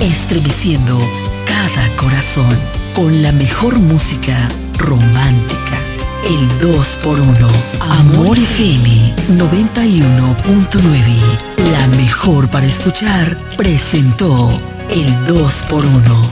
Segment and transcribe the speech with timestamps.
[0.00, 0.98] estremeciendo
[1.46, 2.56] cada corazón
[2.94, 5.78] con la mejor música romántica.
[6.24, 7.48] El 2x1.
[7.80, 11.72] Amor FM 91.9.
[11.72, 14.48] La mejor para escuchar presentó
[14.90, 16.30] el 2x1.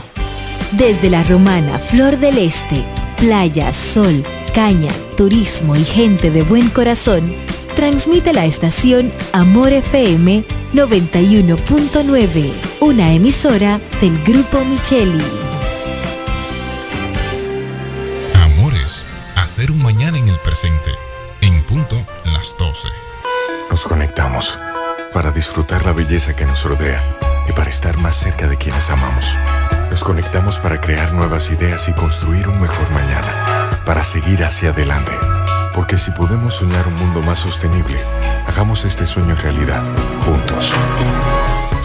[0.71, 2.85] Desde la romana Flor del Este,
[3.17, 4.23] playa, sol,
[4.53, 7.33] caña, turismo y gente de buen corazón,
[7.75, 15.23] transmite la estación Amor FM 91.9, una emisora del Grupo Micheli.
[18.43, 19.03] Amores,
[19.35, 20.91] hacer un mañana en el presente,
[21.41, 21.95] en punto
[22.25, 22.87] las 12.
[23.69, 24.57] Nos conectamos
[25.13, 27.01] para disfrutar la belleza que nos rodea
[27.49, 29.35] y para estar más cerca de quienes amamos.
[29.89, 35.13] Nos conectamos para crear nuevas ideas y construir un mejor mañana, para seguir hacia adelante.
[35.73, 37.99] Porque si podemos soñar un mundo más sostenible,
[38.47, 39.83] hagamos este sueño realidad,
[40.25, 40.73] juntos.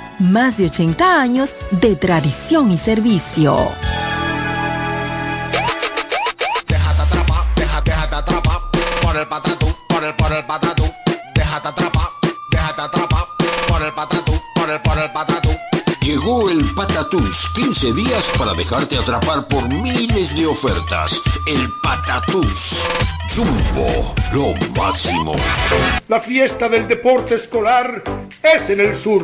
[0.21, 3.71] más de 80 años de tradición y servicio.
[6.67, 8.59] Déjate atrapar, déjate, déjate atrapar
[9.01, 10.91] por el patatú, por el, por el patatú.
[11.33, 12.07] Déjate atrapar,
[12.51, 13.23] déjate atrapar
[13.67, 15.49] por el patatú, por el, por el patatú.
[16.01, 21.21] Llegó el Patatús, 15 días para dejarte atrapar por miles de ofertas.
[21.45, 22.87] El Patatús.
[23.33, 25.35] Jumbo, lo máximo.
[26.07, 28.03] La fiesta del deporte escolar
[28.41, 29.23] es en el sur.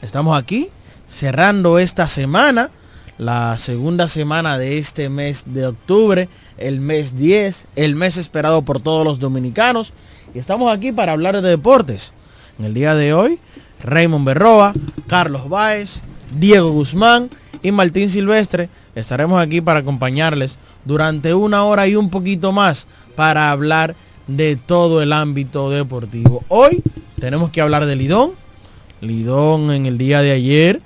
[0.00, 0.70] estamos aquí
[1.06, 2.70] cerrando esta semana,
[3.18, 6.28] la segunda semana de este mes de octubre,
[6.58, 9.92] el mes 10, el mes esperado por todos los dominicanos,
[10.34, 12.12] y estamos aquí para hablar de deportes
[12.58, 13.38] en el día de hoy,
[13.82, 14.72] Raymond Berroa,
[15.06, 16.00] Carlos Báez,
[16.38, 17.30] Diego Guzmán
[17.62, 23.50] y Martín Silvestre estaremos aquí para acompañarles durante una hora y un poquito más para
[23.50, 23.94] hablar
[24.26, 26.44] de todo el ámbito deportivo.
[26.48, 26.82] Hoy
[27.20, 28.32] tenemos que hablar de Lidón.
[29.00, 30.80] Lidón en el día de ayer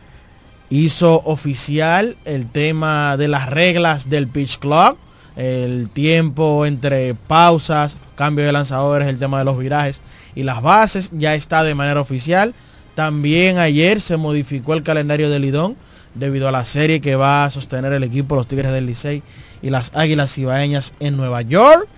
[0.70, 4.98] hizo oficial el tema de las reglas del pitch clock,
[5.36, 10.00] el tiempo entre pausas, cambio de lanzadores, el tema de los virajes
[10.36, 12.54] y las bases ya está de manera oficial.
[12.94, 15.76] También ayer se modificó el calendario de Lidón
[16.14, 19.22] debido a la serie que va a sostener el equipo los Tigres del Licey
[19.62, 21.88] y las Águilas Ibaeñas en Nueva York.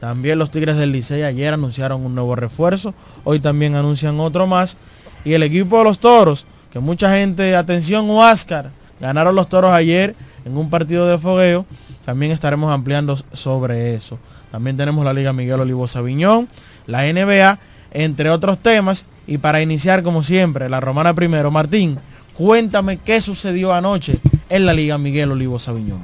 [0.00, 4.76] También los Tigres del Licey ayer anunciaron un nuevo refuerzo, hoy también anuncian otro más.
[5.24, 10.14] Y el equipo de los Toros, que mucha gente, atención Huáscar, ganaron los Toros ayer
[10.44, 11.66] en un partido de fogueo,
[12.04, 14.18] también estaremos ampliando sobre eso.
[14.52, 16.48] También tenemos la Liga Miguel Olivo Sabiñón,
[16.86, 17.58] la NBA
[17.90, 19.04] entre otros temas.
[19.26, 21.98] Y para iniciar, como siempre, la Romana primero, Martín,
[22.34, 24.18] cuéntame qué sucedió anoche
[24.48, 26.00] en la Liga Miguel Olivo Sabiñón.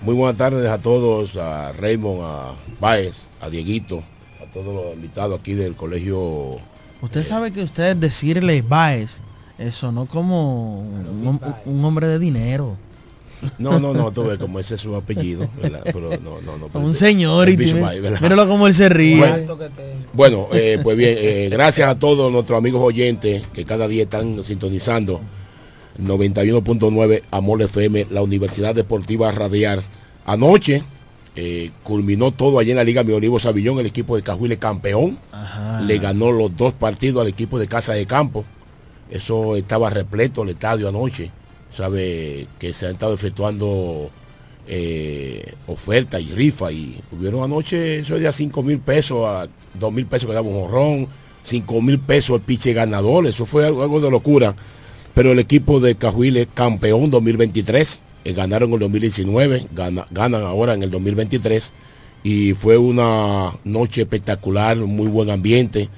[0.00, 4.02] Muy buenas tardes a todos, a Raymond, a Baez, a Dieguito,
[4.40, 6.58] a todos los invitados aquí del colegio.
[7.02, 9.18] Usted sabe que usted decirle Baez,
[9.58, 12.76] eso no como un, un hombre de dinero.
[13.58, 16.80] No, no, no, tú ves como ese es su apellido, Pero no, no, no.
[16.80, 19.46] un señor y míralo como él se ríe.
[20.12, 24.42] Bueno, eh, pues bien, eh, gracias a todos nuestros amigos oyentes que cada día están
[24.42, 25.20] sintonizando
[26.00, 29.80] 91.9 Amor FM, la Universidad Deportiva Radiar.
[30.24, 30.82] Anoche
[31.36, 35.18] eh, culminó todo allí en la Liga Mi Olivo Savillón, el equipo de Cajuile campeón.
[35.86, 38.44] Le ganó los dos partidos al equipo de Casa de Campo.
[39.10, 41.30] Eso estaba repleto el estadio anoche
[41.70, 44.10] sabe que se han estado efectuando
[44.66, 49.48] eh, ofertas y rifas y hubieron anoche eso de a 5 mil pesos a
[49.78, 51.08] 2 mil pesos que daba un jorrón
[51.42, 54.54] 5 mil pesos el piche ganador eso fue algo, de locura.
[55.14, 60.82] Pero el equipo de Cajuiles campeón 2023 eh, ganaron en el 2019 ganan ahora en
[60.82, 61.72] el 2023
[62.22, 65.88] y fue una noche espectacular muy buen ambiente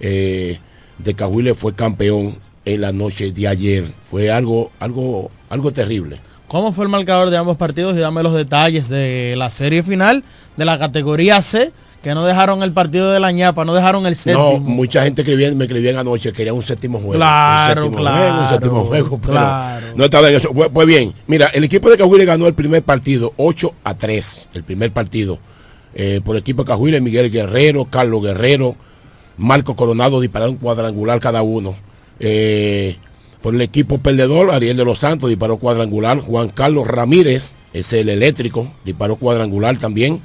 [0.00, 0.58] eh,
[0.98, 3.84] de Cajuiles fue campeón en la noche de ayer.
[4.10, 6.20] Fue algo, algo, algo terrible.
[6.48, 7.96] ¿Cómo fue el marcador de ambos partidos?
[7.96, 10.22] Y dame los detalles de la serie final
[10.56, 14.14] de la categoría C, que no dejaron el partido de la ñapa, no dejaron el
[14.14, 14.52] séptimo.
[14.52, 17.14] No, mucha gente escribía, me escribían anoche, quería un séptimo juego.
[17.14, 19.20] Claro, un séptimo claro, un séptimo juego,
[19.96, 20.52] no estaba en eso.
[20.52, 24.46] Pues, pues, bien, mira, el equipo de Cahuile ganó el primer partido, 8 a 3,
[24.54, 25.38] el primer partido.
[25.94, 28.76] Eh, por el equipo de Cahuile, Miguel Guerrero, Carlos Guerrero,
[29.36, 31.74] Marco Coronado dispararon cuadrangular cada uno.
[32.20, 32.96] Eh,
[33.42, 36.20] por el equipo perdedor, Ariel de los Santos disparó cuadrangular.
[36.20, 40.20] Juan Carlos Ramírez, es el eléctrico, disparó cuadrangular también.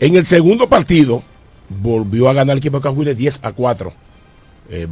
[0.00, 1.22] En el segundo partido,
[1.68, 3.92] volvió a ganar el equipo de Cajuiles 10 a 4.
[4.68, 4.88] Eh,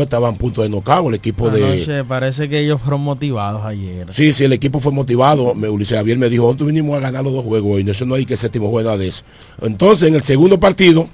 [0.00, 2.02] estaba en punto de nocao el equipo de...
[2.08, 4.06] parece que ellos fueron motivados ayer.
[4.12, 5.54] Sí, sí, el equipo fue motivado.
[5.54, 7.84] Me, Ulises Javier me dijo, nosotros vinimos a ganar los dos juegos hoy.
[7.84, 9.24] No, eso no hay que séptimo juego de eso.
[9.60, 11.08] Entonces, en el segundo partido,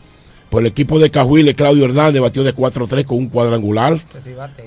[0.54, 4.00] por el equipo de Cajuiles, Claudio Hernández batió de 4-3 con un cuadrangular.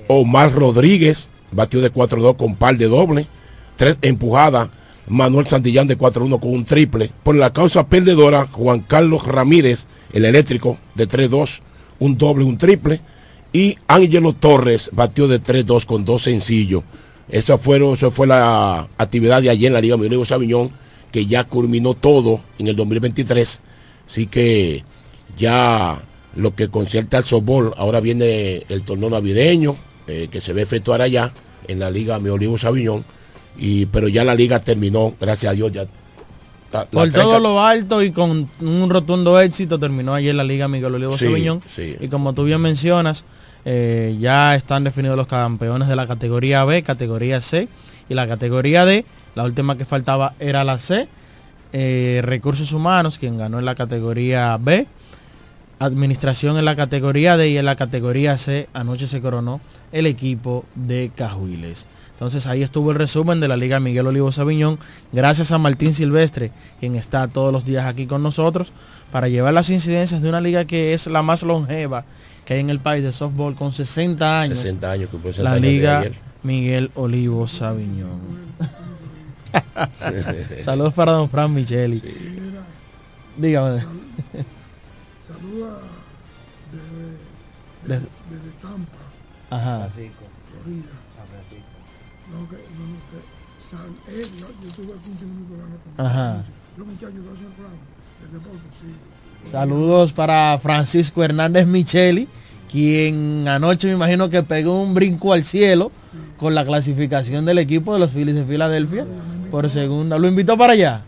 [0.10, 3.26] Omar Rodríguez batió de 4-2 con par de doble.
[3.78, 4.68] Tres empujadas.
[5.08, 7.10] Manuel Santillán de 4-1 con un triple.
[7.24, 11.62] Por la causa perdedora, Juan Carlos Ramírez, el eléctrico, de 3-2,
[12.00, 13.00] un doble, un triple.
[13.54, 16.84] Y Ángelo Torres batió de 3-2 con dos sencillos.
[17.30, 20.70] Esa, fueron, esa fue la actividad de ayer en la Liga Millonarios Sabiñón,
[21.14, 23.62] que ya culminó todo en el 2023.
[24.06, 24.84] Así que
[25.38, 26.02] ya
[26.36, 29.76] lo que concierta al softball, ahora viene el torneo navideño,
[30.08, 31.34] eh, que se va a efectuar allá
[31.68, 33.06] en la Liga Mi Olivo Sabiñón,
[33.58, 35.88] y, pero ya la liga terminó, gracias a Dios, ya
[36.92, 41.18] por todo lo alto y con un rotundo éxito terminó ayer la Liga Miguel Olivo
[41.18, 41.62] Sabiñón.
[42.00, 43.24] Y como tú bien mencionas,
[43.66, 47.68] eh, ya están definidos los campeones de la categoría B, categoría C
[48.10, 49.06] y la categoría D.
[49.36, 51.08] La última que faltaba era la C.
[51.74, 54.88] Eh, recursos Humanos, quien ganó en la categoría B,
[55.80, 60.66] Administración en la categoría D y en la categoría C anoche se coronó el equipo
[60.76, 61.86] de Cajuiles.
[62.14, 64.80] Entonces ahí estuvo el resumen de la Liga Miguel Olivo Sabiñón.
[65.12, 68.74] Gracias a Martín Silvestre, quien está todos los días aquí con nosotros,
[69.12, 72.06] para llevar las incidencias de una liga que es la más longeva
[72.44, 74.58] que hay en el país de softball con 60 años.
[74.58, 76.06] 60 años, que fue 60 la años Liga.
[76.44, 78.22] Miguel Olivo Sabiñón.
[80.64, 82.02] Saludos para don Fran Micheli.
[83.36, 83.84] Dígame.
[85.40, 85.78] Saluda
[86.72, 88.98] De- desde, desde Tampa,
[89.50, 89.88] Ajá.
[89.90, 90.92] Florida.
[92.32, 96.10] No, que, no, no, que San, eh, yo, yo tuve 15 minutos la nota.
[96.12, 96.44] Ajá.
[96.78, 97.78] Los muchachos hacen el programa,
[98.22, 99.50] desde Porto, sí.
[99.52, 102.28] Saludos para Francisco Hernández Micheli,
[102.70, 105.92] quien anoche me imagino que pegó un brinco al cielo
[106.38, 109.06] con la clasificación del equipo de los Phillies de Filadelfia
[109.52, 110.18] por segunda.
[110.20, 111.04] ¿Lo invitó para allá?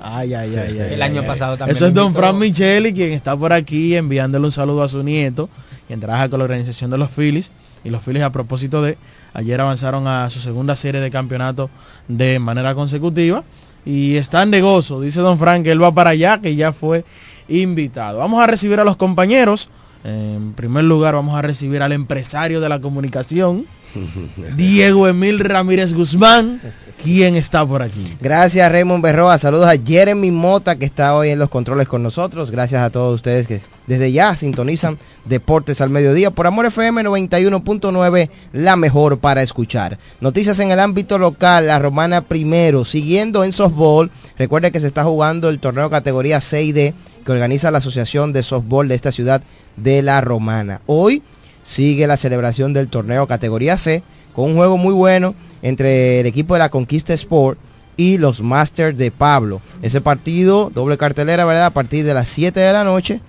[0.00, 0.92] Ay, ay, ay, ay.
[0.94, 1.58] El año ay, pasado ay.
[1.58, 2.14] también Eso es don.
[2.14, 5.48] Fran Micheli, quien está por aquí enviándole un saludo a su nieto,
[5.86, 7.50] quien trabaja con la organización de los Phillies.
[7.84, 8.98] Y los Phillies a propósito de,
[9.34, 11.70] ayer avanzaron a su segunda serie de campeonato
[12.08, 13.44] de manera consecutiva.
[13.84, 17.04] Y están de gozo, dice don Frank, que él va para allá, que ya fue
[17.48, 18.18] invitado.
[18.18, 19.70] Vamos a recibir a los compañeros.
[20.04, 23.66] En primer lugar vamos a recibir al empresario de la comunicación,
[24.56, 26.60] Diego Emil Ramírez Guzmán,
[27.02, 28.16] quien está por aquí.
[28.20, 32.50] Gracias Raymond Berroa, saludos a Jeremy Mota que está hoy en los controles con nosotros,
[32.52, 38.30] gracias a todos ustedes que desde ya sintonizan Deportes al Mediodía por Amor FM 91.9,
[38.52, 39.98] la mejor para escuchar.
[40.20, 45.04] Noticias en el ámbito local, la Romana primero, siguiendo en softball, recuerde que se está
[45.04, 46.94] jugando el torneo categoría 6D
[47.28, 49.42] que organiza la Asociación de Softball de esta ciudad
[49.76, 50.80] de La Romana.
[50.86, 51.22] Hoy
[51.62, 56.54] sigue la celebración del torneo categoría C con un juego muy bueno entre el equipo
[56.54, 57.58] de la Conquista Sport
[57.98, 59.60] y los Masters de Pablo.
[59.82, 61.66] Ese partido, doble cartelera, ¿verdad?
[61.66, 63.20] A partir de las 7 de la noche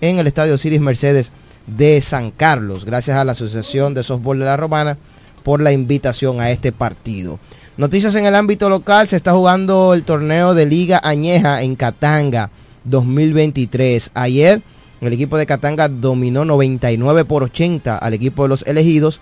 [0.00, 1.30] en el Estadio Ciris Mercedes
[1.66, 2.86] de San Carlos.
[2.86, 4.96] Gracias a la Asociación de Softball de la Romana
[5.42, 7.38] por la invitación a este partido.
[7.76, 12.50] Noticias en el ámbito local, se está jugando el torneo de Liga Añeja en Catanga
[12.84, 14.10] 2023.
[14.14, 14.62] Ayer
[15.00, 19.20] el equipo de Catanga dominó 99 por 80 al equipo de los elegidos.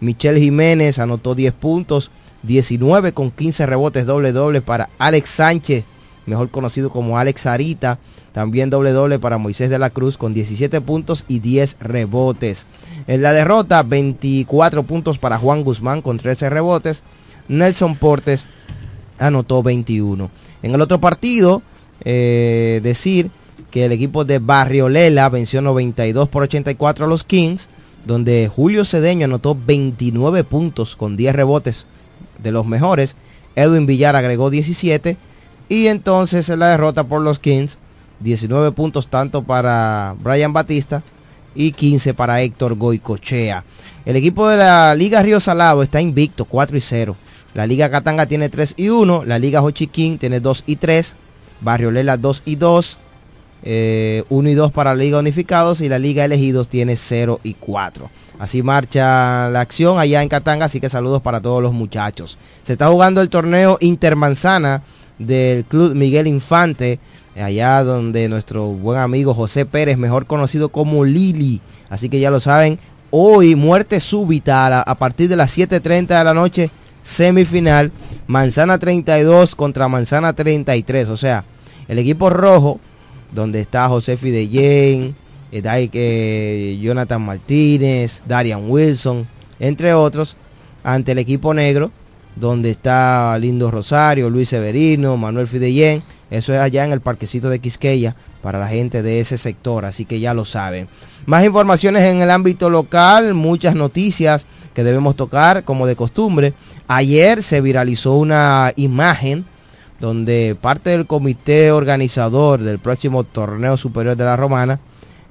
[0.00, 2.10] Michelle Jiménez anotó 10 puntos,
[2.42, 5.84] 19 con 15 rebotes doble doble para Alex Sánchez,
[6.26, 7.98] mejor conocido como Alex Arita.
[8.32, 12.66] También doble doble para Moisés de la Cruz con 17 puntos y 10 rebotes.
[13.06, 17.02] En la derrota, 24 puntos para Juan Guzmán con 13 rebotes.
[17.48, 18.46] Nelson Portes
[19.18, 20.30] anotó 21.
[20.62, 21.62] En el otro partido,
[22.04, 23.30] eh, decir
[23.70, 27.68] que el equipo de Barrio Lela venció 92 por 84 a los Kings,
[28.04, 31.86] donde Julio Cedeño anotó 29 puntos con 10 rebotes
[32.42, 33.16] de los mejores.
[33.56, 35.16] Edwin Villar agregó 17
[35.68, 37.78] y entonces en la derrota por los Kings,
[38.20, 41.02] 19 puntos tanto para Brian Batista
[41.54, 43.64] y 15 para Héctor Goicochea.
[44.04, 47.16] El equipo de la Liga Río Salado está invicto 4 y 0.
[47.54, 49.24] La Liga Catanga tiene 3 y 1.
[49.24, 51.16] La Liga Hochiquín tiene 2 y 3.
[51.62, 52.98] Barrio Lela 2 y 2.
[53.64, 58.10] 1 y 2 para la Liga Unificados y la Liga Elegidos tiene 0 y 4.
[58.38, 62.38] Así marcha la acción allá en Catanga, así que saludos para todos los muchachos.
[62.64, 64.82] Se está jugando el torneo Intermanzana
[65.18, 66.98] del Club Miguel Infante,
[67.36, 71.60] allá donde nuestro buen amigo José Pérez, mejor conocido como Lili.
[71.88, 76.24] Así que ya lo saben, hoy muerte súbita a, a partir de las 7.30 de
[76.24, 76.70] la noche,
[77.02, 77.92] semifinal,
[78.26, 81.10] Manzana 32 contra Manzana 33.
[81.10, 81.44] O sea,
[81.88, 82.80] el equipo rojo,
[83.32, 85.14] donde está José Fidellén,
[85.52, 89.26] eh, Jonathan Martínez, Darian Wilson,
[89.60, 90.36] entre otros,
[90.82, 91.90] ante el equipo negro,
[92.36, 96.02] donde está Lindo Rosario, Luis Severino, Manuel Fidellén.
[96.30, 100.06] Eso es allá en el parquecito de Quisqueya para la gente de ese sector, así
[100.06, 100.88] que ya lo saben.
[101.26, 106.54] Más informaciones en el ámbito local, muchas noticias que debemos tocar como de costumbre.
[106.88, 109.44] Ayer se viralizó una imagen
[110.02, 114.80] donde parte del comité organizador del próximo torneo superior de la Romana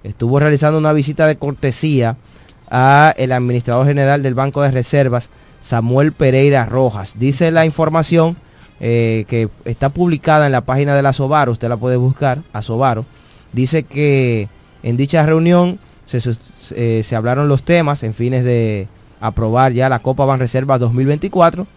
[0.01, 2.15] estuvo realizando una visita de cortesía
[2.69, 7.15] a el administrador general del Banco de Reservas, Samuel Pereira Rojas.
[7.19, 8.37] Dice la información
[8.79, 12.61] eh, que está publicada en la página de la Sobaro, usted la puede buscar, a
[12.61, 13.05] Sobaro.
[13.51, 14.47] Dice que
[14.83, 16.21] en dicha reunión se,
[16.75, 18.87] eh, se hablaron los temas en fines de
[19.19, 21.67] aprobar ya la Copa Banreservas 2024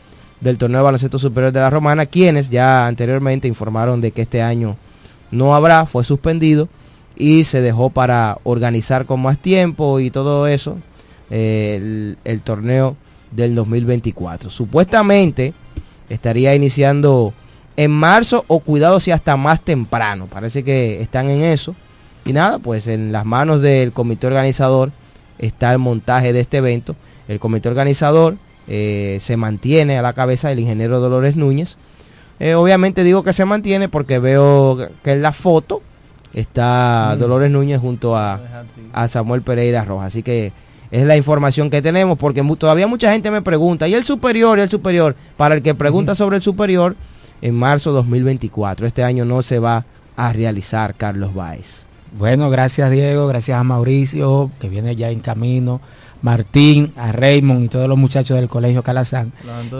[0.41, 4.43] del torneo de baloncesto superior de la Romana, quienes ya anteriormente informaron de que este
[4.43, 4.77] año
[5.31, 6.69] no habrá, fue suspendido
[7.17, 10.77] y se dejó para organizar con más tiempo y todo eso
[11.31, 12.97] eh, el, el torneo
[13.31, 14.51] del 2024.
[14.51, 15.55] Supuestamente
[16.09, 17.33] estaría iniciando
[17.77, 20.27] en marzo o cuidado si hasta más temprano.
[20.27, 21.75] Parece que están en eso.
[22.25, 24.93] Y nada, pues en las manos del comité organizador
[25.39, 26.97] está el montaje de este evento.
[27.29, 28.37] El comité organizador
[28.69, 31.77] eh, se mantiene a la cabeza el ingeniero Dolores Núñez.
[32.41, 35.83] Eh, obviamente digo que se mantiene porque veo que en la foto
[36.33, 37.19] está Mm.
[37.21, 38.41] Dolores Núñez junto a,
[38.93, 40.09] a Samuel Pereira Rojas.
[40.09, 40.53] Así que
[40.91, 44.59] es la información que tenemos porque mu- todavía mucha gente me pregunta, ¿y el superior?
[44.59, 45.15] ¿Y el superior?
[45.37, 46.97] Para el que pregunta sobre el superior,
[47.43, 48.87] en marzo 2024.
[48.87, 49.85] Este año no se va
[50.17, 51.85] a realizar Carlos Báez.
[52.17, 55.81] Bueno, gracias Diego, gracias a Mauricio, que viene ya en camino,
[56.25, 59.31] Martín, a Raymond y todos los muchachos del Colegio Calazán.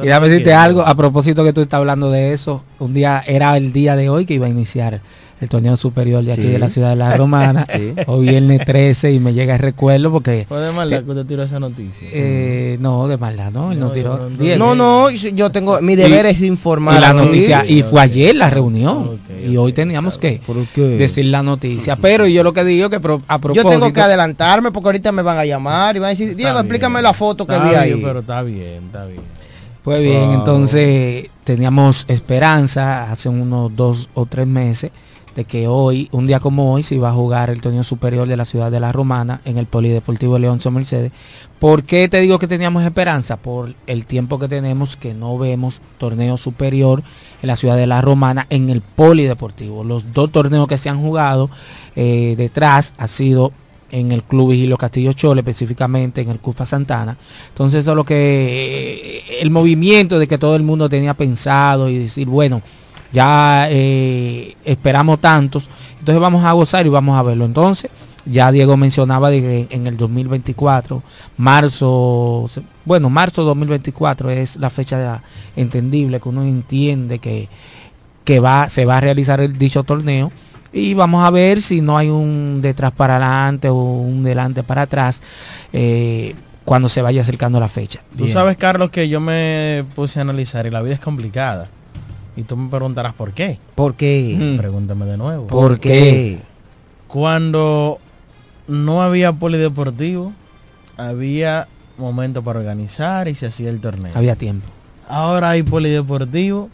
[0.03, 3.57] Y déjame decirte algo, a propósito que tú estás hablando de eso, un día era
[3.57, 5.01] el día de hoy que iba a iniciar
[5.41, 6.49] el torneo superior de aquí Sí.
[6.49, 7.95] de la ciudad de La Romana, Sí.
[8.07, 10.45] o viernes 13 y me llega el recuerdo porque...
[10.49, 12.09] Fue de maldad que usted tiró esa noticia.
[12.13, 13.73] Eh, no, de maldad, ¿no?
[13.73, 14.29] Él no, tiró.
[14.29, 14.59] Diego.
[14.59, 16.99] No, no, yo tengo, mi deber es informar.
[16.99, 19.19] Y la noticia, y fue ayer la reunión.
[19.45, 20.41] Y hoy teníamos que
[20.99, 21.97] decir la noticia.
[22.01, 23.71] Pero yo lo que digo que pro- a Yo propósito.
[23.71, 27.01] tengo que adelantarme porque ahorita me van a llamar y van a decir, Diego, explícame
[27.03, 28.01] la foto que Está vi bien, ahí.
[28.03, 29.21] Pero está bien, está bien.
[29.83, 30.35] Pues bien, Wow.
[30.35, 34.91] entonces teníamos esperanza hace unos dos o tres meses
[35.35, 38.37] de que hoy, un día como hoy, se iba a jugar el torneo superior de
[38.37, 41.13] la ciudad de La Romana en el Polideportivo Leoncio Mercedes.
[41.59, 43.37] ¿Por qué te digo que teníamos esperanza?
[43.37, 47.03] Por el tiempo que tenemos que no vemos torneo superior
[47.43, 49.83] en la ciudad de La Romana en el Polideportivo.
[49.83, 51.51] Los dos torneos que se han jugado
[51.97, 53.53] eh, detrás ha sido
[53.91, 57.17] en el Club Vigilio Castillo Chole, específicamente en el Cufa Santana.
[57.49, 61.89] Entonces eso es lo que eh, el movimiento de que todo el mundo tenía pensado
[61.89, 62.61] y decir, bueno,
[63.15, 67.45] ya eh, esperamos tantos, entonces vamos a gozar y vamos a verlo.
[67.45, 67.91] Entonces,
[68.27, 71.03] ya Diego mencionaba de que en el 2024,
[71.37, 72.47] marzo,
[72.85, 75.23] bueno, marzo 2024 es la fecha
[75.55, 77.49] entendible que uno entiende que,
[78.25, 80.33] que va, se va a realizar el dicho torneo
[80.73, 84.83] y vamos a ver si no hay un detrás para adelante o un delante para
[84.83, 85.23] atrás
[85.73, 88.01] eh, cuando se vaya acercando la fecha.
[88.19, 91.69] Tú sabes, Carlos, que yo me puse a analizar y la vida es complicada.
[92.37, 93.59] Y tú me preguntarás por qué.
[93.75, 94.55] ¿Por qué?
[94.57, 95.47] Pregúntame de nuevo.
[95.47, 96.41] ¿Por qué?
[97.07, 97.99] Cuando
[98.67, 100.33] no había polideportivo,
[100.97, 104.13] había momento para organizar y se hacía el torneo.
[104.15, 104.67] Había tiempo.
[105.09, 106.71] Ahora hay polideportivo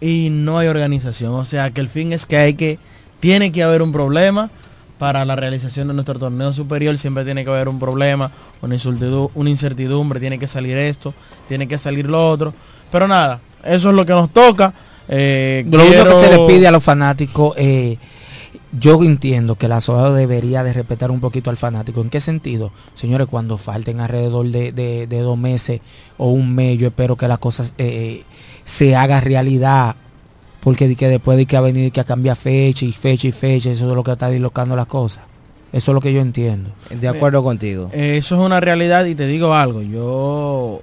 [0.00, 1.34] y no hay organización.
[1.34, 2.78] O sea que el fin es que hay que,
[3.20, 4.50] tiene que haber un problema
[4.98, 6.98] para la realización de nuestro torneo superior.
[6.98, 8.74] Siempre tiene que haber un problema, una
[9.50, 11.14] incertidumbre, tiene que salir esto,
[11.46, 12.54] tiene que salir lo otro.
[12.90, 14.72] Pero nada, eso es lo que nos toca.
[15.08, 17.98] Eh, Lo único que se le pide a los fanáticos, eh,
[18.78, 22.00] yo entiendo que la SOA debería de respetar un poquito al fanático.
[22.00, 22.72] ¿En qué sentido?
[22.94, 25.80] Señores, cuando falten alrededor de, de- de dos meses
[26.16, 28.22] o un mes, yo espero que las cosas eh,
[28.64, 29.96] se haga realidad.
[30.60, 33.32] Porque que después de que ha venido y que ha cambiado fecha y fecha y
[33.32, 35.24] fecha, eso es lo que está dislocando las cosas.
[35.72, 36.70] Eso es lo que yo entiendo.
[36.88, 37.90] De acuerdo contigo.
[37.92, 40.80] Eso es una realidad y te digo algo, yo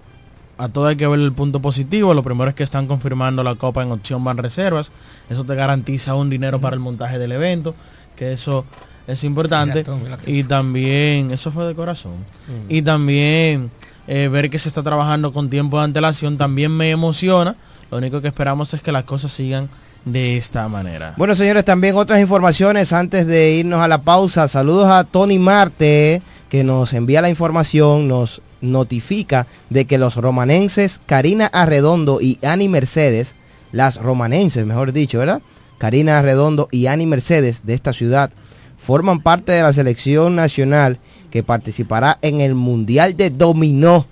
[0.59, 3.55] a todo hay que ver el punto positivo, lo primero es que están confirmando la
[3.55, 4.91] copa en opción van reservas,
[5.29, 7.75] eso te garantiza un dinero para el montaje del evento,
[8.17, 8.65] que eso
[9.07, 9.85] es importante.
[10.27, 12.25] Y también, eso fue de corazón,
[12.67, 13.71] y también
[14.07, 17.55] eh, ver que se está trabajando con tiempo de antelación también me emociona,
[17.89, 19.69] lo único que esperamos es que las cosas sigan
[20.03, 21.13] de esta manera.
[21.15, 24.47] Bueno, señores, también otras informaciones antes de irnos a la pausa.
[24.47, 30.99] Saludos a Tony Marte, que nos envía la información, nos notifica de que los romanenses
[31.05, 33.35] Karina Arredondo y Ani Mercedes,
[33.71, 35.41] las romanenses, mejor dicho, ¿verdad?
[35.77, 38.31] Karina Arredondo y Ani Mercedes de esta ciudad
[38.77, 40.99] forman parte de la selección nacional
[41.31, 44.05] que participará en el Mundial de Dominó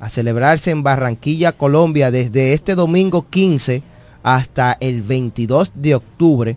[0.00, 3.82] a celebrarse en Barranquilla, Colombia, desde este domingo 15
[4.24, 6.56] hasta el 22 de octubre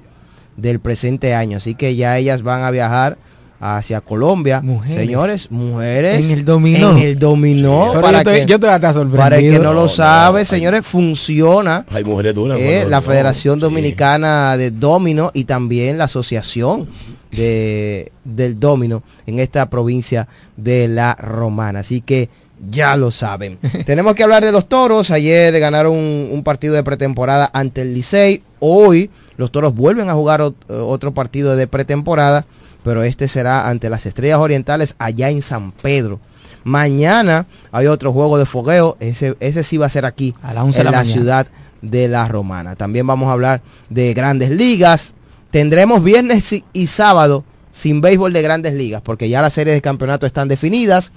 [0.57, 1.57] del presente año.
[1.57, 3.17] Así que ya ellas van a viajar
[3.59, 4.61] hacia Colombia.
[4.61, 4.97] Mujeres.
[5.05, 6.23] Señores, mujeres.
[6.25, 6.91] En el dominó.
[6.91, 7.93] En el dominó.
[8.01, 9.17] Para yo estoy- que, yo hasta sorprendido.
[9.23, 12.59] para el que no No, lo no, sabe, señores, funciona Hay mujeres duras.
[12.59, 13.61] eh, la no, Federación sí.
[13.61, 16.87] Dominicana de Domino y también la Asociación
[17.31, 21.79] de, del Domino en esta provincia de la Romana.
[21.79, 22.29] Así que
[22.69, 23.57] ya lo saben.
[23.85, 25.11] Tenemos que hablar de los toros.
[25.11, 28.43] Ayer ganaron un, un partido de pretemporada ante el Licey.
[28.59, 32.45] Hoy los toros vuelven a jugar ot- otro partido de pretemporada,
[32.85, 36.21] pero este será ante las Estrellas Orientales allá en San Pedro.
[36.63, 38.95] Mañana hay otro juego de fogueo.
[39.01, 41.13] Ese, ese sí va a ser aquí, A las 11 de en la la mañana.
[41.13, 41.47] ciudad
[41.81, 42.75] de la Romana.
[42.75, 45.13] También vamos a hablar de grandes ligas.
[45.51, 49.81] Tendremos viernes y- y sábado sin béisbol de grandes ligas, porque ya las series de
[49.81, 51.11] campeonato están definidas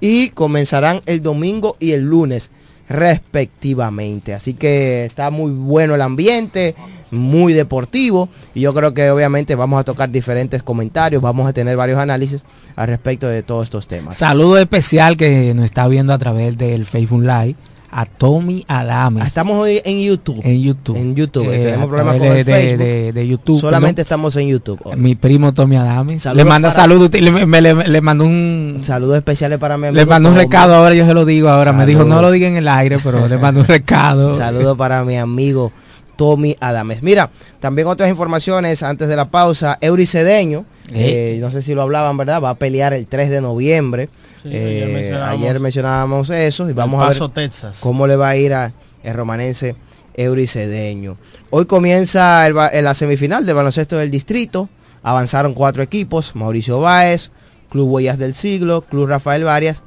[0.00, 2.50] y comenzarán el domingo y el lunes
[2.88, 4.34] respectivamente.
[4.34, 6.74] Así que está muy bueno el ambiente.
[7.10, 11.76] Muy deportivo y yo creo que obviamente vamos a tocar diferentes comentarios, vamos a tener
[11.76, 12.42] varios análisis
[12.76, 14.16] al respecto de todos estos temas.
[14.16, 17.54] Saludo especial que nos está viendo a través del Facebook Live
[17.96, 19.24] a Tommy Adames.
[19.24, 20.40] Estamos hoy en YouTube.
[20.42, 20.96] En YouTube.
[20.96, 21.48] En YouTube.
[21.48, 22.78] Eh, Tenemos problemas con el de, Facebook.
[22.78, 23.60] de- de YouTube.
[23.60, 24.80] Solamente estamos en YouTube.
[24.82, 24.96] hoy.
[24.96, 26.22] Mi primo Tommy Adames.
[26.22, 27.08] Saludos le manda saludos.
[27.12, 28.80] Le, me- le, le mandó un...
[28.82, 30.00] Saludos especiales para mi amigo.
[30.02, 32.48] Le mandó un recado, ahora yo se lo digo, ahora me dijo, no lo diga
[32.48, 34.36] en el aire, pero le mandó un recado.
[34.36, 35.70] Saludos para mi amigo
[36.16, 37.02] Tommy Adames.
[37.02, 39.78] Mira, también otras informaciones antes de la pausa.
[39.80, 41.34] Eury Cedeño, Eh.
[41.36, 42.42] eh, no sé si lo hablaban, ¿verdad?
[42.42, 44.08] Va a pelear el 3 de noviembre.
[44.42, 47.78] Sí, Eh, ayer mencionábamos- ayer mencionábamos eso y vamos a ver Texas.
[47.80, 48.72] cómo le va a ir a
[49.02, 49.76] el romanense
[50.14, 51.16] Eury Cedeño.
[51.50, 54.68] Hoy comienza el en la semifinal del baloncesto del distrito.
[55.02, 57.30] Avanzaron cuatro equipos, Mauricio Báez,
[57.70, 59.82] Club Huellas del Siglo, Club Rafael Varias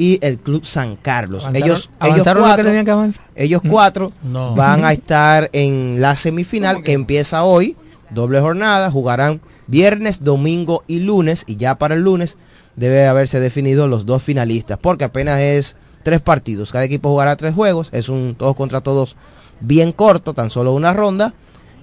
[0.00, 1.46] y el Club San Carlos.
[1.52, 3.26] Ellos, ellos que cuatro, tenían que avanzar.
[3.34, 4.54] ellos cuatro No.
[4.54, 7.76] van a estar en la semifinal que empieza hoy,
[8.08, 12.38] doble jornada, jugarán viernes, domingo y lunes y ya para el lunes
[12.76, 17.54] debe haberse definido los dos finalistas porque apenas es tres partidos, cada equipo jugará tres
[17.54, 19.16] juegos, es un todos contra todos
[19.60, 21.34] bien corto, tan solo una ronda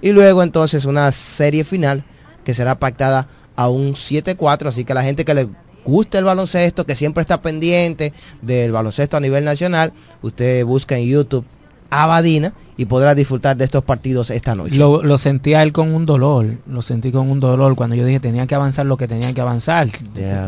[0.01, 2.03] y luego entonces una serie final
[2.43, 5.49] que será pactada a un 7-4, así que la gente que le
[5.87, 11.05] gusta el baloncesto, que siempre está pendiente del baloncesto a nivel nacional, usted busca en
[11.07, 11.45] YouTube
[11.89, 14.75] Abadina y podrá disfrutar de estos partidos esta noche.
[14.75, 18.19] Lo, lo sentía él con un dolor, lo sentí con un dolor cuando yo dije
[18.19, 19.87] tenía que avanzar lo que tenía que avanzar.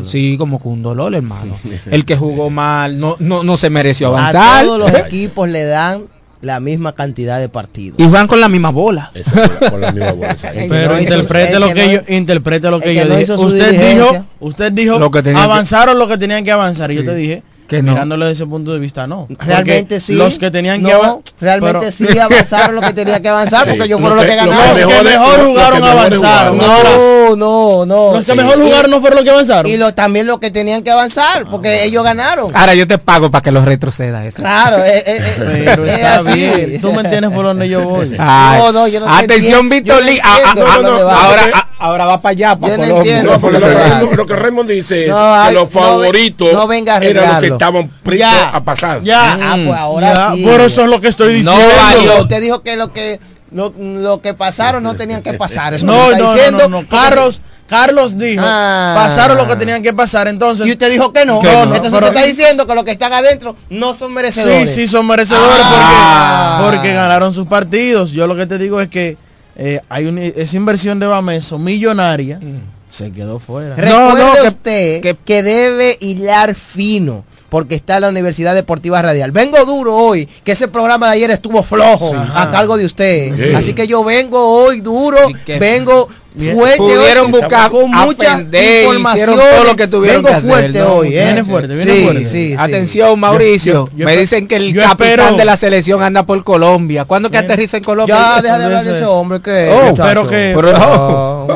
[0.04, 1.56] Sí, como con un dolor, hermano.
[1.90, 4.64] El que jugó mal no, no, no se mereció A avanzar.
[4.64, 6.04] todos los equipos le dan
[6.42, 7.98] la misma cantidad de partidos.
[8.00, 9.10] Y van con la misma bola.
[9.14, 10.36] Eso, con la- con la misma bola,
[10.68, 13.32] Pero no interprete lo que que no- yo interprete lo que que yo no dije.
[13.34, 16.96] Usted dijo, usted dijo Lo que tenían que- avanzaron lo que tenían que avanzar y
[16.96, 17.92] yo te dije Que no.
[17.92, 19.26] mirándolo desde ese punto de vista no.
[19.28, 20.14] Porque Realmente sí.
[20.14, 23.82] Los que tenían no, que avanzar realmente sí avanzaron lo que tenía que avanzar porque
[23.82, 23.86] Sí.
[23.86, 24.80] ellos fueron Lo los que ganaron.
[24.80, 26.58] Los que mejor los jugaron avanzaron.
[26.58, 28.12] No, no, no.
[28.14, 28.36] Los que Sí.
[28.36, 29.70] mejor jugaron no fueron los que avanzaron.
[29.70, 32.54] Y lo, también los que tenían que avanzar, porque ellos ganaron.
[32.56, 34.38] Ahora yo te pago para que lo retroceda eso.
[34.42, 36.32] Claro, es, es- es- Pero es está así.
[36.34, 36.80] bien.
[36.80, 38.16] Tú me entiendes por donde yo voy.
[38.18, 39.68] Ay, No, no, yo no te Atención.
[39.68, 40.18] Víctor Lee.
[40.22, 44.26] Ah, ah, ah, ahora, ah, ahora va para allá, para Yo no entiendo porque lo,
[44.26, 44.34] que.
[44.36, 47.48] Raymond, dice es que los favoritos no venga a eran los que.
[47.60, 49.02] Estaban prestos a pasar.
[49.02, 49.34] Ya.
[49.40, 50.42] Ah, pues ahora Ya, sí.
[50.44, 51.82] Por eso es lo que estoy No, diciendo.
[51.82, 52.22] valió.
[52.22, 53.20] Usted dijo que lo que
[53.52, 55.74] lo, lo que pasaron no tenían que pasar.
[55.74, 56.58] Eso No, está no, diciendo.
[56.64, 56.88] no, no, no.
[56.88, 58.94] Carlos, Carlos dijo, Ah.
[58.96, 60.66] pasaron lo que tenían que pasar, entonces.
[60.66, 61.40] Y usted dijo que no.
[61.40, 64.74] Que no, Entonces usted está diciendo que los que están adentro no son Sí, merecedores.
[64.74, 66.60] sí, son merecedores Ah.
[66.62, 68.12] porque, porque ganaron sus partidos.
[68.12, 69.16] Yo lo que te digo es que
[69.56, 72.40] eh, hay una, esa inversión de Bameso millonaria
[72.88, 73.74] se quedó fuera.
[73.76, 78.54] Recuerde No, no, que- usted que- que, debe hilar fino porque está en la Universidad
[78.54, 79.32] Deportiva Radial.
[79.32, 83.34] Vengo duro hoy, que ese programa de ayer estuvo flojo a cargo de usted.
[83.36, 83.54] Sí.
[83.54, 85.18] Así que yo vengo hoy duro,
[85.58, 86.08] vengo.
[86.36, 89.30] Fuerte Pudieron hoy, buscar, con mucha ofender, información.
[89.38, 90.92] todo lo que tuvieron vengo que hacer, fuerte ¿no?
[90.94, 91.24] hoy, ¿eh?
[91.24, 92.24] Viene fuerte, viene Sí, fuerte.
[92.26, 92.56] sí, sí.
[92.58, 93.72] Atención, Mauricio.
[93.72, 97.04] yo- yo me dicen que el capitán espero- de la selección anda por Colombia.
[97.04, 97.50] ¿Cuándo que Bien.
[97.50, 98.14] aterriza en Colombia?
[98.16, 99.06] Ya, deja de hablar de ese es.
[99.08, 99.68] hombre que.
[99.70, 99.94] Oh.
[99.94, 101.46] Pero que Pero- No.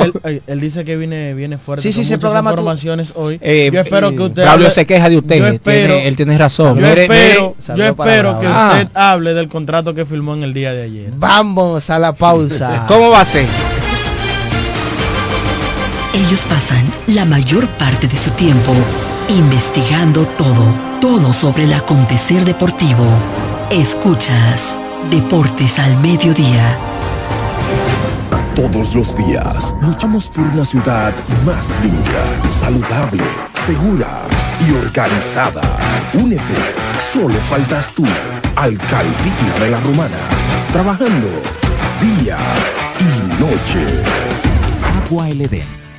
[0.46, 1.82] él, dice que viene, viene fuerte.
[1.82, 3.38] Sí, sí, muchas programa tú- informaciones hoy.
[3.40, 4.42] Eh, yo espero eh, que usted.
[4.42, 5.36] Braulio hable- se queja de usted.
[5.36, 6.78] Yo tiene- espero, él tiene razón.
[6.78, 8.82] yo espero, yo espero que Braulio.
[8.82, 11.10] usted hable del contrato que firmó en el día de ayer.
[11.16, 12.84] Vamos a la pausa.
[12.88, 13.46] ¿Cómo va a ser?
[16.14, 18.72] Ellos pasan la mayor parte de su tiempo
[19.28, 20.64] investigando todo,
[21.00, 23.04] todo sobre el acontecer deportivo.
[23.70, 24.78] Escuchas
[25.10, 26.78] Deportes al Mediodía.
[28.54, 31.12] Todos los días luchamos por una ciudad
[31.44, 33.24] más limpia, saludable,
[33.66, 34.22] segura
[34.68, 35.62] y organizada.
[36.14, 36.54] Únete,
[37.12, 38.04] solo faltas tú,
[38.54, 40.16] Alcaldía de la Romana,
[40.72, 41.28] trabajando
[42.00, 42.38] día
[43.00, 43.84] y noche.
[45.04, 45.83] Agua El Edén,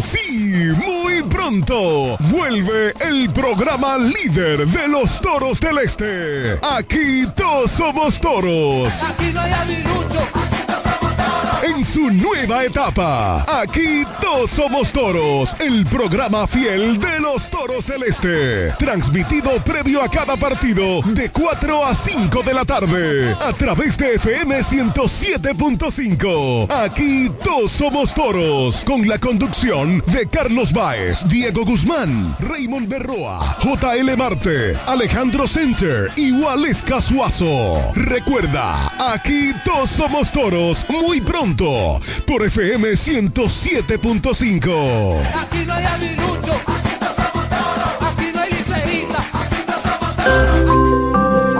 [0.00, 6.58] Sí, muy pronto, vuelve el programa líder de los toros del este.
[6.62, 9.02] Aquí todos somos toros.
[9.02, 10.51] Aquí no hay.
[11.62, 13.44] En su nueva etapa.
[13.60, 18.72] Aquí todos somos toros, el programa fiel de los toros del este.
[18.78, 24.14] Transmitido previo a cada partido de 4 a 5 de la tarde a través de
[24.14, 26.72] FM 107.5.
[26.72, 34.16] Aquí todos somos toros con la conducción de Carlos Baez, Diego Guzmán, Raymond Berroa, JL
[34.16, 37.92] Marte, Alejandro Center y Waleska Suazo.
[37.94, 45.20] Recuerda, aquí todos somos toros muy pronto por FM 107.5.
[45.34, 46.54] Aquí no hay aguilucho.
[48.00, 49.22] Aquí no hay liceíta.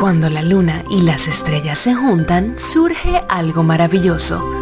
[0.00, 4.61] Cuando la luna y las estrellas se juntan, surge algo maravilloso.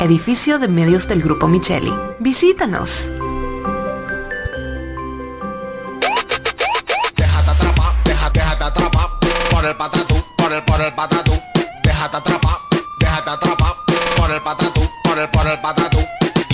[0.00, 1.92] edificio de medios del Grupo Micheli.
[2.18, 3.08] Visítanos.
[7.16, 9.06] Déjate atrapar, déjate, déjate atrapar
[9.50, 11.32] por el patatú, por el, por el patatú.
[11.82, 12.56] Déjate atrapar,
[12.98, 13.74] déjate atrapar
[14.16, 15.98] por el patatú, por el, por el patatú.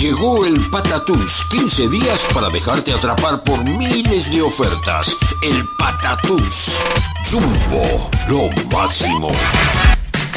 [0.01, 5.15] Llegó el Patatús, 15 días para dejarte atrapar por miles de ofertas.
[5.43, 6.81] El Patatús.
[7.29, 9.29] Jumbo, lo máximo.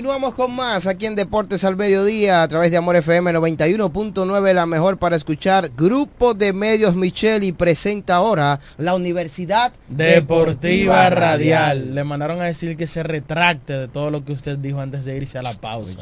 [0.00, 4.64] Continuamos con más aquí en Deportes al Mediodía a través de Amor FM 91.9, la
[4.64, 5.72] mejor para escuchar.
[5.76, 11.94] Grupo de Medios Micheli presenta ahora la Universidad Deportiva Radial.
[11.94, 15.18] Le mandaron a decir que se retracte de todo lo que usted dijo antes de
[15.18, 16.00] irse a la pausa.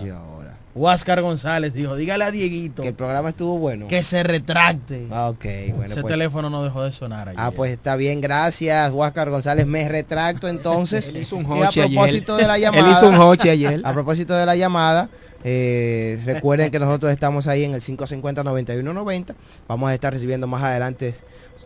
[0.79, 2.83] Huáscar González dijo, dígale a Dieguito.
[2.83, 3.88] Que el programa estuvo bueno.
[3.88, 5.09] Que se retracte.
[5.11, 5.85] Ah, ok, bueno.
[5.87, 7.41] Ese pues- teléfono no dejó de sonar ayer.
[7.41, 9.67] Ah, pues está bien, gracias, Huáscar González.
[9.67, 11.09] Me retracto entonces.
[11.09, 11.87] Él hizo un Y a ayer.
[11.88, 12.93] propósito de la Él llamada.
[12.93, 13.83] hizo un hoche ayer.
[13.85, 15.11] A propósito de la llamada,
[15.45, 19.35] eh, recuerden que nosotros estamos ahí en el 550-9190.
[19.67, 21.14] Vamos a estar recibiendo más adelante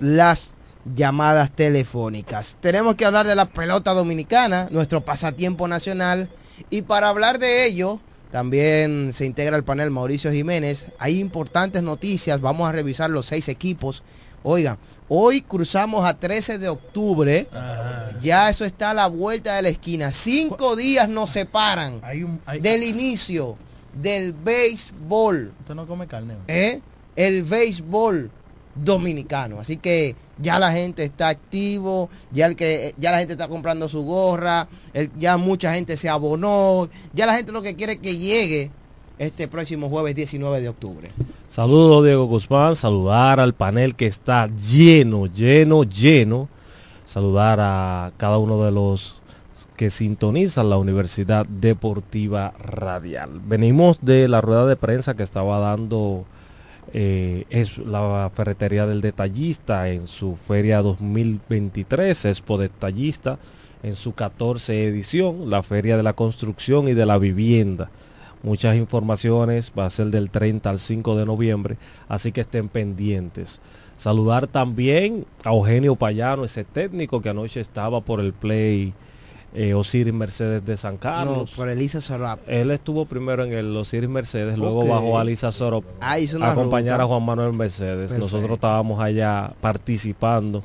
[0.00, 0.52] las
[0.94, 2.56] llamadas telefónicas.
[2.60, 6.28] Tenemos que hablar de la pelota dominicana, nuestro pasatiempo nacional.
[6.70, 8.00] Y para hablar de ello,
[8.32, 10.86] también se integra el panel Mauricio Jiménez.
[10.98, 12.40] Hay importantes noticias.
[12.40, 14.02] Vamos a revisar los seis equipos.
[14.42, 17.46] Oigan, hoy cruzamos a 13 de octubre.
[18.22, 20.12] Ya eso está a la vuelta de la esquina.
[20.12, 22.00] Cinco días nos separan
[22.62, 23.58] del inicio
[23.92, 25.52] del béisbol.
[25.60, 26.36] Usted no come carne.
[26.48, 26.80] ¿eh?
[27.14, 28.30] El béisbol
[28.74, 29.60] dominicano.
[29.60, 33.88] Así que ya la gente está activo, ya el que ya la gente está comprando
[33.88, 34.68] su gorra,
[35.18, 38.70] ya mucha gente se abonó, ya la gente lo que quiere es que llegue
[39.18, 41.10] este próximo jueves 19 de octubre.
[41.48, 46.48] Saludos Diego Guzmán, saludar al panel que está lleno, lleno, lleno.
[47.04, 49.22] Saludar a cada uno de los
[49.76, 53.40] que sintonizan la Universidad Deportiva Radial.
[53.44, 56.24] Venimos de la rueda de prensa que estaba dando
[56.92, 63.38] eh, es la ferretería del detallista en su feria 2023, Expo Detallista
[63.82, 67.90] en su 14 edición, la feria de la construcción y de la vivienda
[68.42, 71.76] muchas informaciones, va a ser del 30 al 5 de noviembre,
[72.08, 73.60] así que estén pendientes.
[73.96, 78.94] Saludar también a Eugenio Payano, ese técnico que anoche estaba por el play
[79.54, 81.50] eh, Osiris Mercedes de San Carlos.
[81.50, 82.40] No, por Elisa Sorap.
[82.48, 86.94] Él estuvo primero en el Osiris Mercedes, luego bajó a Lisa Sorop Ah, a acompañar
[86.94, 87.04] ruta.
[87.04, 88.12] a Juan Manuel Mercedes.
[88.12, 88.24] Perfecto.
[88.24, 90.62] Nosotros estábamos allá participando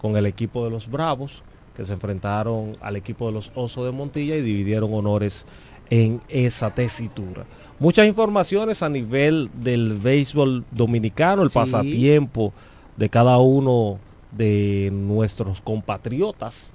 [0.00, 1.42] con el equipo de los Bravos,
[1.76, 5.44] que se enfrentaron al equipo de los Osos de Montilla y dividieron honores
[5.90, 7.44] en esa tesitura.
[7.78, 11.54] Muchas informaciones a nivel del béisbol dominicano, el Sí.
[11.54, 12.52] pasatiempo
[12.96, 13.98] de cada uno
[14.32, 16.70] de nuestros compatriotas.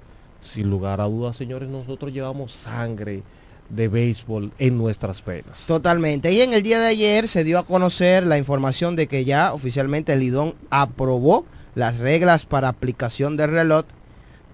[0.52, 3.22] Sin lugar a dudas, señores, nosotros llevamos sangre
[3.68, 5.66] de béisbol en nuestras venas.
[5.66, 6.32] Totalmente.
[6.32, 9.52] Y en el día de ayer se dio a conocer la información de que ya
[9.52, 13.84] oficialmente el Lidón aprobó las reglas para aplicación del reloj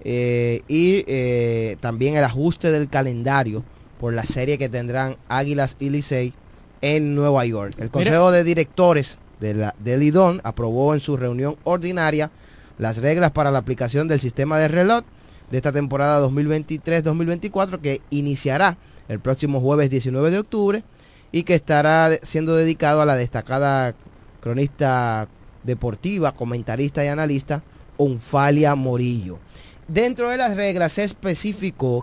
[0.04, 3.62] eh, y eh, también el ajuste del calendario
[4.00, 6.34] por la serie que tendrán Águilas y Licey
[6.80, 7.74] en Nueva York.
[7.78, 12.30] El Consejo de Directores de la, del Lidón aprobó en su reunión ordinaria
[12.78, 15.04] las reglas para la aplicación del sistema de reloj
[15.52, 20.82] de esta temporada 2023-2024 que iniciará el próximo jueves 19 de octubre
[21.30, 23.94] y que estará siendo dedicado a la destacada
[24.40, 25.28] cronista
[25.62, 27.62] deportiva, comentarista y analista
[27.98, 29.40] Onfalia Morillo.
[29.88, 31.04] Dentro de las reglas se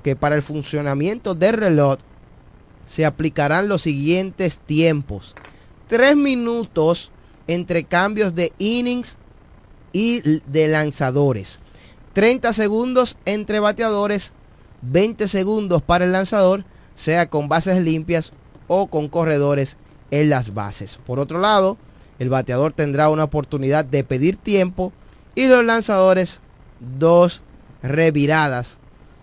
[0.03, 1.97] que para el funcionamiento del reloj
[2.85, 5.33] se aplicarán los siguientes tiempos.
[5.87, 7.11] Tres minutos
[7.47, 9.17] entre cambios de innings
[9.91, 11.59] y de lanzadores.
[12.19, 14.33] 30 segundos entre bateadores,
[14.81, 18.33] 20 segundos para el lanzador, sea con bases limpias
[18.67, 19.77] o con corredores
[20.11, 20.99] en las bases.
[21.05, 21.77] Por otro lado,
[22.19, 24.91] el bateador tendrá una oportunidad de pedir tiempo
[25.33, 26.41] y los lanzadores
[26.81, 27.41] dos
[27.81, 28.79] reviradas.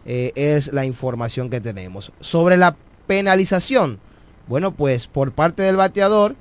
[0.06, 2.12] eh, es la información que tenemos.
[2.20, 4.00] Sobre la penalización,
[4.46, 6.34] bueno pues por parte del bateador,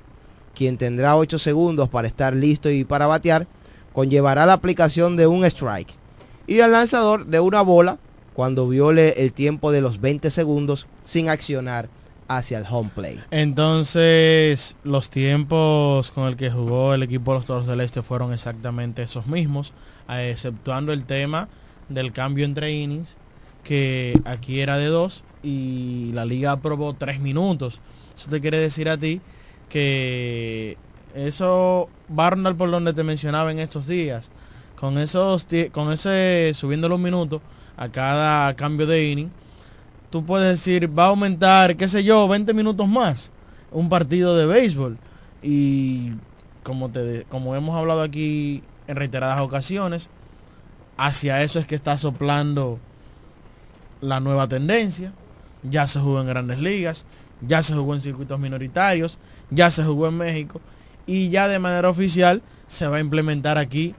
[0.54, 3.46] quien tendrá 8 segundos para estar listo y para batear,
[3.92, 6.05] conllevará la aplicación de un strike.
[6.46, 7.98] Y al lanzador de una bola
[8.34, 11.88] cuando viole el tiempo de los 20 segundos sin accionar
[12.28, 13.20] hacia el home play.
[13.30, 18.32] Entonces, los tiempos con el que jugó el equipo de los Toros del Este fueron
[18.32, 19.72] exactamente esos mismos,
[20.08, 21.48] exceptuando el tema
[21.88, 23.16] del cambio entre innings,
[23.62, 27.80] que aquí era de dos y la liga aprobó tres minutos.
[28.16, 29.20] Eso te quiere decir a ti
[29.68, 30.76] que
[31.14, 34.30] eso rondar por donde te mencionaba en estos días.
[34.76, 37.40] Con esos con ese subiendo los minutos
[37.76, 39.30] a cada cambio de inning,
[40.10, 43.32] tú puedes decir, va a aumentar, qué sé yo, 20 minutos más
[43.70, 44.98] un partido de béisbol.
[45.42, 46.12] Y
[46.62, 50.08] como, te, como hemos hablado aquí en reiteradas ocasiones,
[50.96, 52.78] hacia eso es que está soplando
[54.00, 55.12] la nueva tendencia.
[55.62, 57.04] Ya se jugó en grandes ligas,
[57.46, 59.18] ya se jugó en circuitos minoritarios,
[59.50, 60.60] ya se jugó en México
[61.06, 63.94] y ya de manera oficial se va a implementar aquí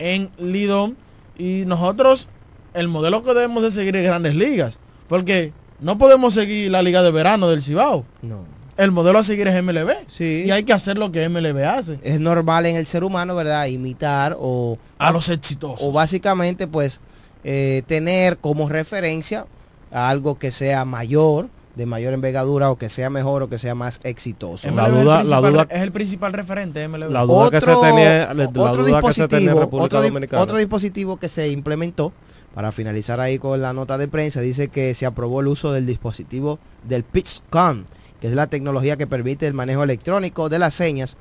[0.00, 0.96] en Lidón.
[1.38, 2.28] Y nosotros,
[2.74, 7.02] el modelo que debemos de seguir es grandes ligas, porque no podemos seguir la liga
[7.02, 8.04] de verano del Cibao.
[8.22, 8.44] No.
[8.76, 9.90] El modelo a seguir es MLB.
[10.08, 10.44] Sí.
[10.46, 11.98] Y hay que hacer lo que MLB hace.
[12.02, 13.66] Es normal en el ser humano, ¿verdad?
[13.66, 14.78] Imitar o...
[14.98, 15.86] A los exitosos.
[15.86, 16.98] O básicamente, pues,
[17.44, 19.46] eh, tener como referencia
[19.92, 21.48] a algo que sea mayor,
[21.80, 24.68] de mayor envergadura, o que sea mejor, o que sea más exitoso.
[24.70, 27.10] La MLB es el duda- la principal- duda- es el principal referente MLB.
[27.10, 30.02] La duda que se tenía- la otro duda que se tenía en dispositivo, República otro,
[30.02, 30.42] Dominicana.
[30.42, 32.12] otro dispositivo que se implementó
[32.54, 35.86] para finalizar ahí con la nota de prensa dice que se aprobó el uso del
[35.86, 37.84] dispositivo del PitchCom,
[38.20, 41.16] que es la tecnología que permite el manejo electrónico de las señas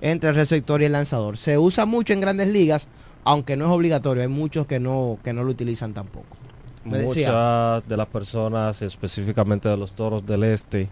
[0.00, 1.38] entre el receptor y el lanzador.
[1.38, 2.86] Se usa mucho en grandes ligas,
[3.24, 4.22] aunque no es obligatorio.
[4.22, 6.36] Hay muchos que no que no lo utilizan tampoco.
[6.84, 10.88] Muchas de las personas, específicamente de los toros del este,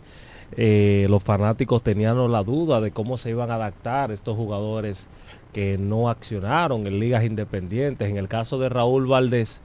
[0.57, 5.09] eh, los fanáticos tenían la duda de cómo se iban a adaptar estos jugadores
[5.53, 8.09] que no accionaron en ligas independientes.
[8.09, 9.61] En el caso de Raúl Valdés,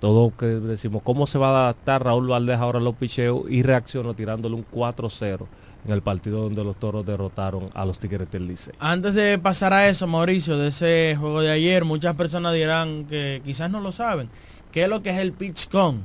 [0.00, 3.44] todo que decimos, ¿cómo se va a adaptar Raúl Valdés ahora a los picheos?
[3.48, 5.46] Y reaccionó tirándole un 4-0
[5.86, 8.74] en el partido donde los toros derrotaron a los Tigres del Licey.
[8.78, 13.42] Antes de pasar a eso, Mauricio, de ese juego de ayer, muchas personas dirán que
[13.44, 14.30] quizás no lo saben.
[14.74, 16.00] ¿Qué es lo que es el PitchCom?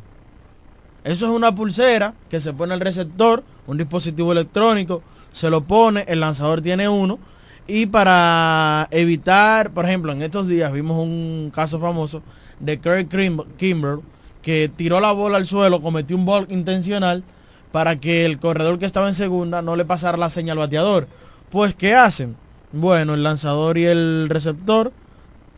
[1.04, 5.02] Eso es una pulsera que se pone el receptor, un dispositivo electrónico,
[5.32, 7.18] se lo pone, el lanzador tiene uno.
[7.66, 12.22] Y para evitar, por ejemplo, en estos días vimos un caso famoso
[12.60, 14.02] de Kirk Kim- Kimbrell
[14.44, 17.24] que tiró la bola al suelo, cometió un ball intencional
[17.72, 21.08] para que el corredor que estaba en segunda no le pasara la señal al bateador.
[21.50, 22.36] Pues, ¿qué hacen?
[22.72, 24.92] Bueno, el lanzador y el receptor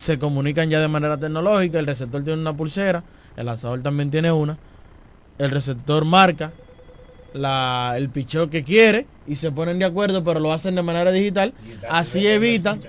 [0.02, 1.78] se comunican ya de manera tecnológica.
[1.78, 3.04] El receptor tiene una pulsera,
[3.36, 4.58] el lanzador también tiene una.
[5.38, 6.52] El receptor marca
[7.34, 11.12] la, el picheo que quiere y se ponen de acuerdo, pero lo hacen de manera
[11.12, 11.54] digital.
[11.88, 12.80] Así evitan,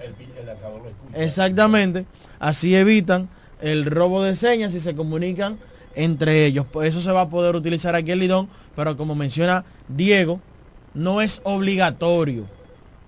[1.14, 2.06] exactamente,
[2.40, 3.30] así evitan
[3.62, 5.60] el robo de señas y se comunican
[5.94, 6.66] entre ellos.
[6.72, 10.42] Pues eso se va a poder utilizar aquí en Lidón, pero como menciona Diego,
[10.96, 12.48] no es obligatorio.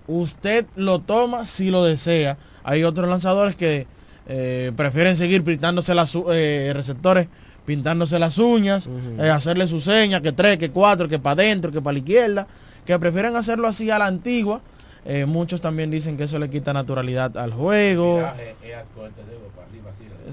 [0.06, 2.38] Usted lo toma si lo desea.
[2.62, 3.88] Hay otros lanzadores que
[4.28, 7.28] eh, prefieren seguir pintándose las u- eh, receptores,
[7.64, 11.80] pintándose las uñas, eh, hacerle su seña, que tres, que cuatro, que para adentro, que
[11.82, 12.46] para la izquierda,
[12.84, 14.60] que prefieren hacerlo así a la antigua.
[15.04, 18.20] Eh, muchos también dicen que eso le quita naturalidad al juego.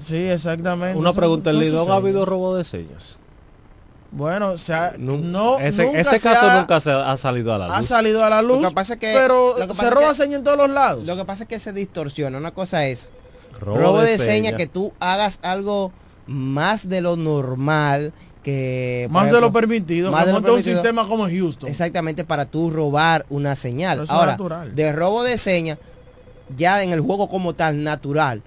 [0.00, 0.98] Sí, exactamente.
[0.98, 2.28] Una pregunta, ¿en son Lidón ha habido señas.
[2.28, 3.16] robo de señas?
[4.10, 7.58] Bueno, o sea, no, ese nunca ese se caso ha- nunca se ha salido a
[7.58, 7.76] la luz.
[7.76, 9.88] ha salido a la luz, Lo que pasa es que pero lo que pasa se
[9.88, 11.06] es roba que- seña en todos los lados.
[11.06, 12.38] Lo que pasa es que se distorsiona.
[12.38, 13.08] Una cosa es
[13.60, 14.56] Robo robo, de de, seña seña.
[14.56, 15.92] que tú hagas algo
[16.26, 18.12] más de lo normal
[18.44, 21.68] que Más de lo permitido, más de lo un sistema como Houston.
[21.68, 24.04] Exactamente para tú robar una señal.
[24.08, 24.76] Ahora, natural.
[24.76, 25.78] de robo de seña,
[26.54, 28.42] ya en el juego como tal, natural.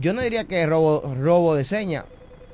[0.00, 2.04] Yo no diría que robo, robo de seña,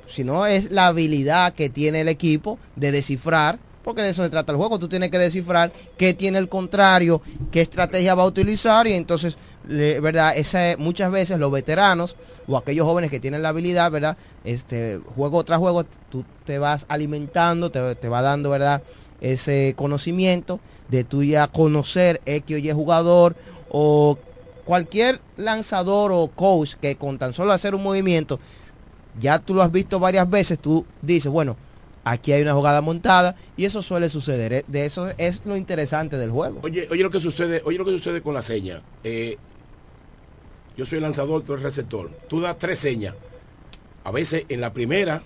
[0.07, 4.51] sino es la habilidad que tiene el equipo de descifrar, porque de eso se trata
[4.51, 4.80] el juego.
[4.80, 7.22] Tú tienes que descifrar qué tiene el contrario,
[7.53, 10.37] qué estrategia va a utilizar y entonces, ¿verdad?
[10.37, 12.16] Esa, muchas veces los veteranos
[12.49, 14.16] o aquellos jóvenes que tienen la habilidad, ¿verdad?
[14.43, 18.82] Este, juego tras juego, tú te vas alimentando, te, te va dando, ¿verdad?
[19.20, 20.59] Ese conocimiento
[20.89, 23.37] de tú ya conocer X o Y jugador
[23.70, 24.18] o
[24.64, 28.41] cualquier lanzador o coach que con tan solo hacer un movimiento,
[29.20, 31.57] ya tú lo has visto varias veces, tú dices, bueno,
[32.07, 34.53] aquí hay una jugada montada y eso suele suceder.
[34.53, 36.61] Eh, De eso es lo interesante del juego.
[36.63, 38.81] Oye, oye lo que sucede, oye lo que sucede con la seña.
[39.03, 39.37] Eh,
[40.77, 42.11] yo soy el lanzador, tú eres receptor.
[42.29, 43.15] Tú das tres señas.
[44.05, 45.23] A veces en la primera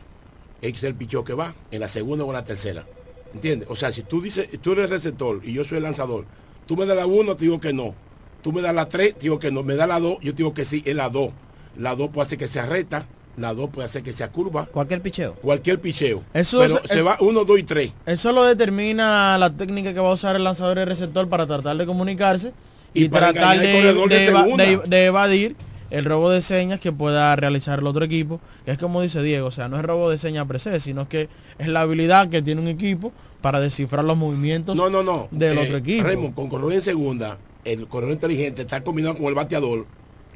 [0.62, 2.87] es el picheo que va, en la segunda o en la tercera.
[3.35, 3.68] ¿Entiendes?
[3.70, 6.24] O sea, si tú dices, tú eres receptor y yo soy el lanzador,
[6.66, 7.95] tú me das la uno, te digo que no.
[8.43, 9.62] Tú me das la tres, te digo que no.
[9.62, 11.31] Me das la dos, yo te digo que sí, es la dos.
[11.76, 13.07] La dos puede hacer que sea recta,
[13.37, 14.66] la dos puede hacer que sea curva.
[14.66, 15.35] Cualquier picheo.
[15.35, 16.22] Cualquier picheo.
[16.35, 17.93] Eso Pero es- se es- va uno, dos y tres.
[18.07, 21.47] Eso lo determina la técnica que va a usar el lanzador y el receptor para
[21.47, 22.53] tratar de comunicarse
[22.93, 25.57] y, Y para tratar de- de evadir
[25.91, 28.41] el robo de señas que pueda realizar el otro equipo.
[28.64, 31.09] Que es como dice Diego, o sea, no es robo de señas per se, sino
[31.09, 31.28] que
[31.59, 35.28] es la habilidad que tiene un equipo para descifrar los movimientos No, no, no.
[35.31, 36.05] del Eh, otro equipo.
[36.05, 39.87] Raymond, con corredor en segunda, el corredor inteligente está combinado con el bateador.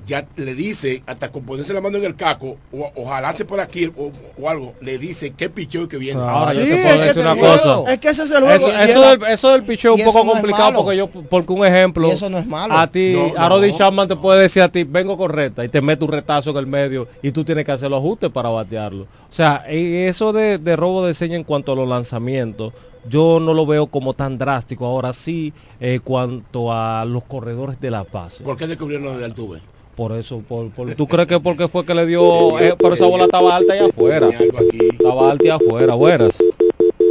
[0.07, 3.59] Ya le dice, hasta con ponerse la mano en el caco, o, o jalarse por
[3.61, 6.21] aquí o, o algo, le dice qué picheo que viene.
[6.21, 7.77] Ahora yo Sí, te es puedo que decir una es el juego.
[7.81, 7.93] cosa.
[7.93, 8.55] Es que ese es el juego.
[8.69, 11.53] Eso, eso era- del, eso del picheo es un poco no complicado porque yo, porque
[11.55, 12.75] un ejemplo, Y eso no es malo.
[12.77, 13.79] a ti, No, a Roddy no.
[13.79, 16.67] Chapman te puede decir a ti, vengo correcta, y te mete un retazo en el
[16.67, 19.05] medio, y tú tienes que hacer los ajustes para batearlo.
[19.05, 22.73] O sea, e- eso de, de robo de seña en cuanto a los lanzamientos,
[23.09, 24.85] yo no lo veo como tan drástico.
[24.87, 28.41] Ahora sí, eh, cuanto a los corredores de la paz.
[28.45, 29.61] ¿Por qué descubrieron lo de Altuve?
[29.97, 33.07] Por eso, por, por- ¿tú crees que porque fue que le dio, eh, pero esa
[33.07, 34.29] bola estaba alta allá afuera?
[34.29, 36.37] Estaba alta y afuera, buenas.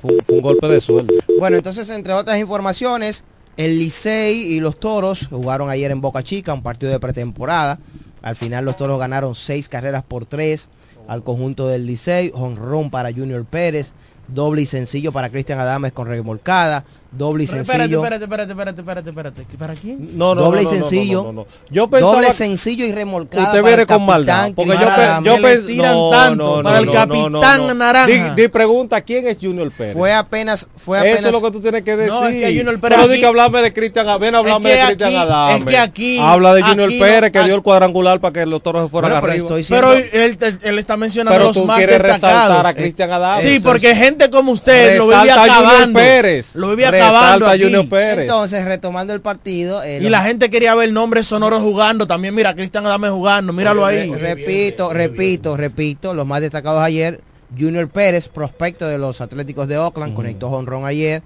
[0.02, 1.14] Fue un golpe de suerte.
[1.40, 3.24] Bueno, entonces, entre otras informaciones,
[3.56, 7.80] el Licey y los Toros jugaron ayer en Boca Chica, un partido de pretemporada.
[8.22, 10.68] Al final los Toros ganaron seis carreras por tres
[11.08, 13.94] al conjunto del Licey, honrón para Junior Pérez,
[14.28, 16.84] doble y sencillo para Cristian Adames con remolcada,
[17.18, 18.03] doble y Pero espérate, sencillo.
[18.03, 19.57] espérate, espérate, espérate, espérate, espérate.
[19.57, 20.18] ¿Para quién?
[20.18, 21.18] No, no, doble no, y no, no, sencillo.
[21.24, 21.47] no, no, no.
[21.70, 23.45] Yo pensaba doble sencillo y remolcada.
[23.47, 24.51] usted viene con maldad.
[24.55, 27.32] Porque yo, pe- yo me pens- tiran no, tanto no, no, para el no, capitán
[27.61, 27.74] no, no.
[27.74, 28.34] naranja.
[28.36, 29.93] Di, di pregunta quién es Junior Pérez.
[29.93, 31.26] Fue apenas, fue Eso apenas.
[31.26, 32.14] es lo que tú tienes que decir.
[32.14, 34.74] No, es que Junior Pérez Pero di aquí- que hablarme de Cristian, ven a hablarme
[34.74, 35.57] Es de Cristian Adame.
[35.59, 38.61] es que aquí- Habla de Junior Pérez que aquí- dio el cuadrangular para que los
[38.64, 39.47] toros se fueran arriba.
[39.70, 42.41] Pero él, él- él está mencionando Pero los tú más quieres destacados.
[42.49, 43.41] resaltar a Cristian Adame.
[43.41, 45.99] Sí, Eso porque gente como usted lo vive Resalta a Junior acabando.
[46.53, 47.64] Lo Resalta acabando a aquí.
[47.64, 48.20] Junior Pérez.
[48.20, 49.84] Entonces, retomando el partido.
[49.84, 52.08] eh, Y la gente quería ver nombres sonoros jugando.
[52.08, 53.54] También mira, Cristian Adame jugando.
[53.54, 54.10] Míralo ahí.
[54.12, 57.22] Re- repito, repito, repito, los más destacados ayer,
[57.58, 61.22] Junior Pérez, prospecto de los Atléticos de Oakland, conectó honrón ayer.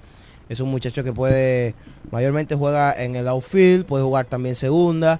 [0.49, 1.73] Es un muchacho que puede,
[2.11, 5.19] mayormente juega en el outfield, puede jugar también segunda.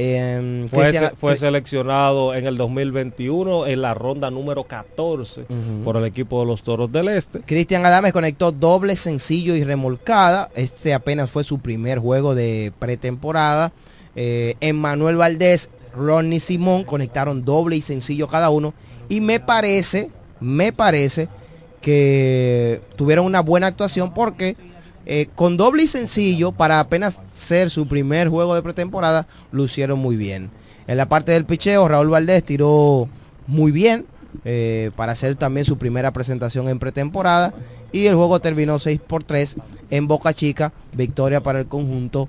[0.00, 5.82] Em, Fue, Cristian- se- fue seleccionado en el 2021 en la ronda número 14 Ujú.
[5.84, 7.40] por el equipo de los Toros del Este.
[7.40, 10.50] Cristian Adames conectó doble sencillo y remolcada.
[10.54, 13.72] Este apenas fue su primer juego de pretemporada.
[14.14, 18.74] Eh, Emmanuel Valdés, Ronnie Simón conectaron doble y sencillo cada uno.
[19.08, 21.28] Y me parece, me parece
[21.80, 24.56] que tuvieron una buena actuación porque
[25.08, 29.98] eh, con doble y sencillo, para apenas ser su primer juego de pretemporada, lo hicieron
[29.98, 30.50] muy bien.
[30.86, 33.08] En la parte del picheo, Raúl Valdés tiró
[33.46, 34.06] muy bien
[34.44, 37.52] eh, para hacer también su primera presentación en pretemporada.
[37.90, 39.56] y el juego terminó 6 por 3
[39.90, 42.28] en Boca Chica, victoria para el conjunto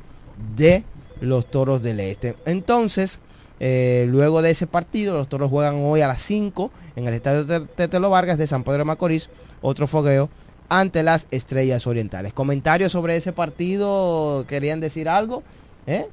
[0.55, 0.83] de
[1.19, 2.35] los Toros del Este.
[2.45, 3.19] Entonces,
[3.59, 7.45] eh, luego de ese partido, los Toros juegan hoy a las 5 en el estadio
[7.45, 9.29] Te- Tetelo Vargas de San Pedro de Macorís,
[9.61, 10.29] otro fogueo
[10.69, 12.31] ante las Estrellas Orientales.
[12.33, 15.43] Comentarios sobre ese partido, ¿querían decir algo?
[15.87, 16.05] ¿Eh?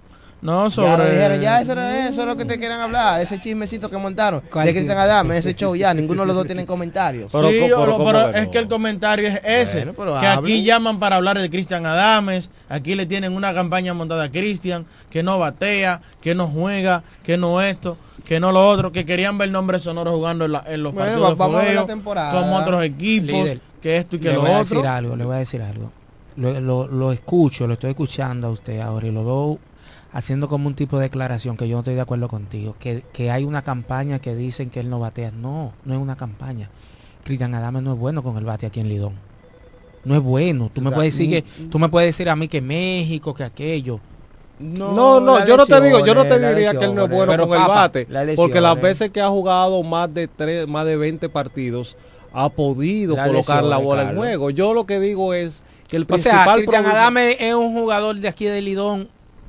[0.42, 0.96] No, Ya sobre...
[1.04, 3.96] lo dijeron, ya eso, era- eso es lo que te querían hablar, ese chismecito que
[3.96, 4.98] montaron ¿Cuál de Cristian?
[4.98, 7.32] Adame, ese show ya, ninguno de los dos tienen comentarios.
[7.32, 9.78] sí, o- pero, es que el comentario es ese.
[9.78, 10.38] Bueno, pero que hablen.
[10.54, 14.84] aquí llaman para hablar de Cristian Adames, aquí le tienen una campaña montada a Cristian,
[15.10, 17.96] que no batea, que no juega, que no esto,
[18.26, 21.18] que no lo otro, que querían ver nombres sonoros jugando en, la- en los Bueno,
[21.22, 22.38] partidos de fogueo, temporada.
[22.40, 25.24] como otros equipos, Líder, que esto y que le lo voy a decir algo, le
[25.24, 25.90] voy a decir algo.
[26.36, 29.58] Lo, lo- lo escucho, lo estoy escuchando a usted ahora y lo veo
[30.12, 32.74] haciendo como un tipo de declaración que yo no estoy de acuerdo contigo.
[32.78, 35.30] Que, que hay una campaña que dicen que él no batea.
[35.30, 36.68] No, no es una campaña.
[37.24, 39.14] Cristian Adame no es bueno con el bate aquí en Lidón.
[40.04, 40.70] No es bueno.
[40.72, 44.00] Tú me puedes decir que, tú me puedes decir a mí que México, que aquello.
[44.58, 47.30] No, no, yo no te digo, yo no te diría que él no es bueno
[47.32, 48.06] Pero, con el bate,
[48.36, 51.96] porque las veces que ha jugado más de tres, más de 20 partidos,
[52.38, 54.50] ha podido colocar la bola en juego.
[54.50, 57.72] Yo lo que digo es que el O principal sea, Cristian problema- Adame es un
[57.72, 59.08] jugador de aquí de Lidón.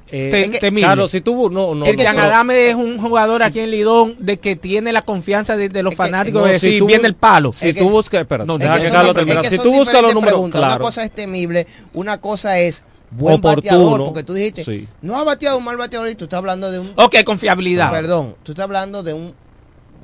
[0.09, 0.87] Eh, te- temible.
[0.87, 4.37] Carlos, si tú no, no, Cristian no, Adame es un jugador aquí en Lidón de
[4.39, 7.51] que tiene la confianza de, de los fanáticos de si tú- viene el palo.
[7.51, 8.45] Si tú buscas, espera,
[9.49, 10.67] Si tú buscas los números, claro.
[10.67, 14.87] Una cosa es temible, una cosa es buen Oportuno, bateador, porque tú dijiste, sí.
[15.01, 16.91] no ha bateado un mal bateador y tú estás hablando de un...
[16.95, 17.91] Ok, confiabilidad.
[17.91, 19.33] Perdón, tú estás hablando de un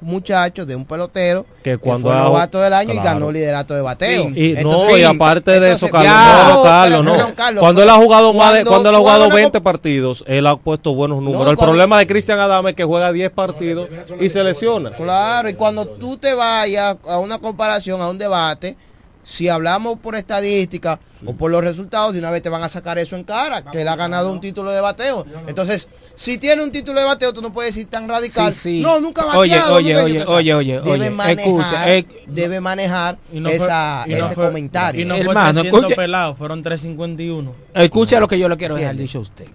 [0.04, 3.82] muchacho, de un pelotero Que cuando fue ha- novato del año y ganó liderato de
[3.82, 4.30] bateo.
[4.36, 7.36] Y, no, y aparte de eso, entonces, Carlos, ya, no, Carlos, no.
[7.36, 10.24] Carlos, cuando él ha jugado más de, cuando él ha jugado hagas una 20 partidos,
[10.28, 11.48] él ha puesto buenos números.
[11.48, 13.90] el problema de Cristian Adame es que juega 10 partidos
[14.20, 14.92] y se lesiona.
[14.92, 18.76] Claro, y cuando tú te vayas a una comparación, a un debate,
[19.24, 22.98] si hablamos por estadística o por los resultados, de una vez te van a sacar
[23.00, 25.26] eso en cara, que él ha ganado un título de bateo.
[25.48, 28.52] Entonces, si tiene un título de bateo, tú no puedes decir tan radical.
[28.52, 28.82] Sí, sí.
[28.82, 32.06] No, nunca ha Oye, oye, oye, o sea, oye, oye, Debe oye, manejar, escucha, eh,
[32.28, 35.02] debe manejar Y no fue- esa, ese fue- comentario.
[35.02, 37.54] Y no Hermano, fue 300 escuche- pelados, fueron 351.
[37.74, 39.48] Escucha lo que yo le quiero dejar dicho a usted.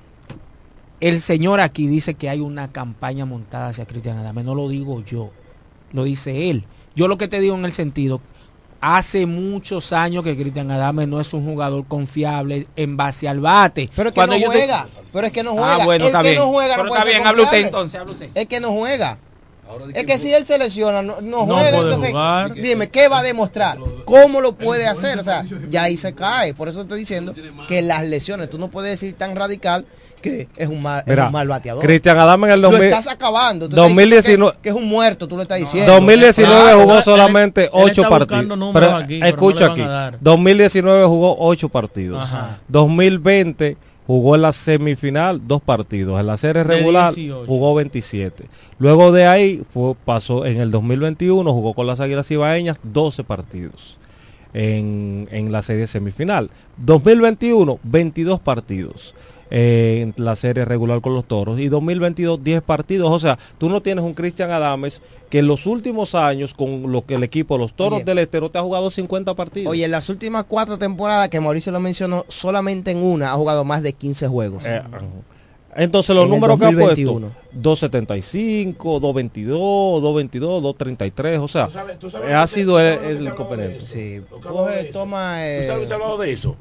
[1.00, 4.42] El señor aquí dice que hay una campaña montada hacia Cristian Adame.
[4.42, 5.30] No lo digo yo,
[5.92, 6.64] lo dice él.
[6.96, 8.20] Yo lo que te digo en el sentido,
[8.80, 13.90] hace muchos años que Cristian Adame no es un jugador confiable en base al bate.
[13.94, 14.86] Pero es que Cuando no te- juega.
[15.12, 15.74] Pero es que no juega.
[15.74, 16.40] Ah, bueno, el está que bien.
[16.42, 18.30] no juega Pero no está bien, hable usted entonces, hable usted.
[18.34, 19.18] Es que no juega.
[19.94, 22.54] Es que si él se lesiona, no, no No juega, puede entonces, jugar.
[22.54, 23.78] dime, ¿qué va a demostrar?
[24.06, 25.18] ¿Cómo lo puede hacer?
[25.18, 26.54] O sea, ya ahí se cae.
[26.54, 27.34] Por eso estoy diciendo
[27.68, 29.84] que las lesiones, tú no puedes decir tan radical
[30.20, 31.82] que es un mal, es Mira, un mal bateador.
[31.84, 33.68] Cristian Adame en el lo 2000 estás acabando.
[33.68, 35.92] Tú estás 2019 diciendo que, que es un muerto, tú lo estás diciendo.
[35.92, 38.72] 2019 Claro, jugó él- solamente él 8 está buscando partidos.
[38.74, 39.80] Pero, aquí, pero escucha no le aquí.
[39.82, 40.18] van a dar.
[40.20, 42.22] 2019 jugó 8 partidos.
[42.22, 42.58] Ajá.
[42.68, 46.18] 2020 jugó en la semifinal dos partidos.
[46.18, 47.44] En la serie regular 18.
[47.46, 48.44] jugó 27.
[48.78, 53.96] Luego de ahí fue, pasó en el 2021 jugó con las Águilas Ibaeñas 12 partidos.
[54.54, 56.48] En, en la serie semifinal.
[56.78, 59.14] 2021, 22 partidos
[59.50, 61.58] eh, en la serie regular con los toros.
[61.58, 63.10] Y 2022, 10 partidos.
[63.10, 67.04] O sea, tú no tienes un Cristian Adames que en los últimos años, con lo
[67.04, 68.04] que el equipo, los toros Oye.
[68.04, 69.70] del este, no te ha jugado 50 partidos.
[69.70, 73.64] Oye, en las últimas cuatro temporadas que Mauricio lo mencionó, solamente en una ha jugado
[73.64, 74.64] más de 15 juegos.
[74.66, 74.82] Eh.
[75.78, 77.20] Entonces los En el números que ha 2021.
[77.28, 81.68] puesto 275, 222, 222, 233, o sea,
[82.26, 83.80] eh, ha sido el, el inconveniente.
[83.80, 85.36] Sí, coge, toma.
[85.36, 86.56] ¿Tú eh, sabes que hablado de eso?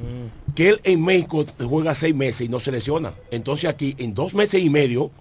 [0.56, 3.14] Que él en México juega seis meses y no se lesiona.
[3.32, 5.12] Entonces aquí en dos meses y medio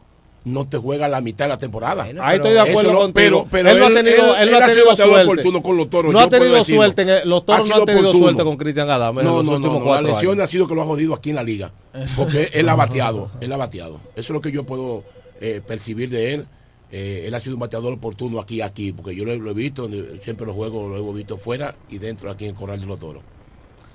[0.47, 2.05] no te juega la mitad de la temporada.
[2.21, 3.15] Ahí estoy de acuerdo no- contigo.
[3.15, 5.33] Pero, pero él no ha tenido, él no ha sido tenido bateador suerte.
[5.33, 6.13] oportuno con los toros.
[6.13, 6.81] no ha tenido decirlo.
[6.83, 7.03] suerte.
[7.03, 8.25] en el- los Ha toros no sido han tenido oportuno.
[8.25, 10.45] suerte con Cristian Adame en No, los no, no, no, la lesión años.
[10.45, 11.73] ha sido que lo ha jodido aquí en la liga.
[12.17, 13.97] Porque él ha bateado, él ha bateado.
[14.15, 15.03] Eso es lo que yo puedo
[15.41, 16.47] eh, percibir de él.
[16.93, 19.55] Eh, él ha sido un bateador oportuno aquí, aquí, porque yo lo, he- lo he
[19.55, 19.89] visto,
[20.23, 23.23] siempre los juegos lo he visto fuera y dentro aquí en Corral de los Toros.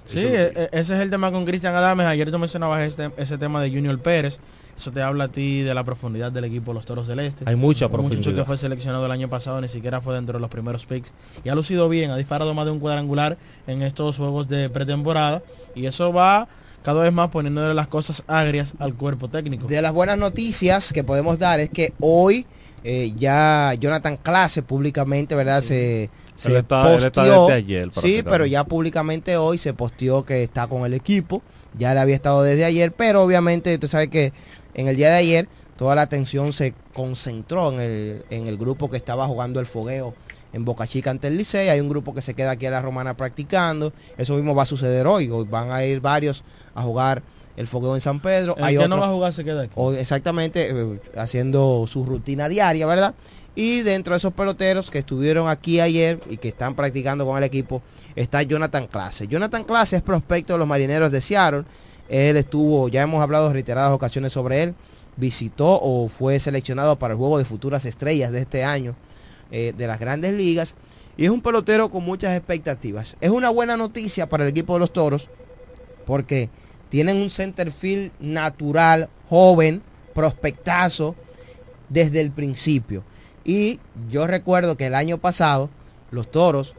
[0.08, 2.06] Sí, Eso e- e- ese es el tema con Cristian Adames.
[2.08, 4.39] Ayer tú mencionabas este, ese tema de Junior Pérez.
[4.82, 7.43] Eso te habla a ti de la profundidad del equipo de los Toros del Este.
[7.47, 8.36] Hay mucha Un muchacho profundidad.
[8.41, 11.13] que fue seleccionado el año pasado ni siquiera fue dentro de los primeros picks.
[11.43, 15.43] Y ha lucido bien, ha disparado más de un cuadrangular en estos juegos de pretemporada.
[15.75, 16.47] Y eso va
[16.82, 19.67] cada vez más poniéndole las cosas agrias al cuerpo técnico.
[19.67, 22.47] De las buenas noticias que podemos dar es que hoy
[22.84, 25.61] eh, ya Jonathan Clase públicamente, ¿verdad?
[25.61, 27.41] Se, se Él está- él está posteó.
[27.45, 31.43] desde ayer, sí, pero ya públicamente hoy se posteó que está con el equipo.
[31.77, 34.34] Ya le había estado desde ayer, pero obviamente tú sabes que
[34.74, 38.89] en el día de ayer toda la atención se concentró en el, en el grupo
[38.89, 40.13] que estaba jugando el fogueo
[40.53, 41.69] en Boca Chica ante el Licey.
[41.69, 43.93] Hay un grupo que se queda aquí a la Romana practicando.
[44.17, 45.30] Eso mismo va a suceder hoy.
[45.30, 46.43] Hoy van a ir varios
[46.76, 47.24] a jugar
[47.57, 48.55] el fogueo en San Pedro.
[48.57, 49.74] El Hay que no va a jugar se queda aquí.
[49.76, 53.13] o exactamente eh, haciendo su rutina diaria, ¿verdad?
[53.55, 57.43] Y dentro de esos peloteros que estuvieron aquí ayer y que están practicando con el
[57.43, 57.82] equipo
[58.15, 59.28] está Jonathan Clase.
[59.28, 61.63] Jonathan Clase es prospecto de los marineros de Seattle.
[62.12, 64.76] Él estuvo, ya hemos hablado reiteradas ocasiones sobre él.
[65.16, 68.95] Visitó o fue seleccionado para el juego de futuras estrellas de este año
[69.49, 70.76] eh, de las grandes ligas.
[71.16, 73.16] Y es un pelotero con muchas expectativas.
[73.22, 75.30] Es una buena noticia para el equipo de los toros
[76.05, 76.49] porque
[76.89, 79.82] tienen un center field natural, joven,
[80.14, 81.16] prospectazo
[81.88, 83.05] desde el principio.
[83.45, 85.70] Y yo recuerdo que el año pasado
[86.12, 86.76] los toros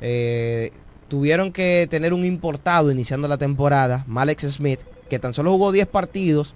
[0.00, 0.70] eh,
[1.08, 5.86] tuvieron que tener un importado iniciando la temporada, Malex Smith, que tan solo jugó 10
[5.86, 6.54] partidos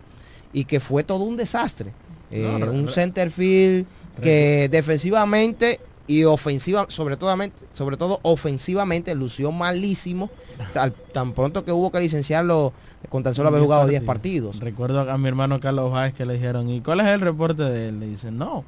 [0.53, 1.93] y que fue todo un desastre.
[2.31, 3.87] Eh, No, un re- center field
[4.23, 7.35] que defensivamente y ofensiva, sobre todo,
[7.73, 10.31] sobre todo ofensivamente, lució malísimo,
[10.75, 12.73] tal- tan pronto que hubo que licenciarlo
[13.09, 14.61] con tan solo haber jugado 10 partidos.
[14.61, 17.89] Recuerdo a mi hermano Carlos Báez que le dijeron, ¿y cuál es el reporte de
[17.89, 18.01] él?
[18.01, 18.65] Le dicen, no,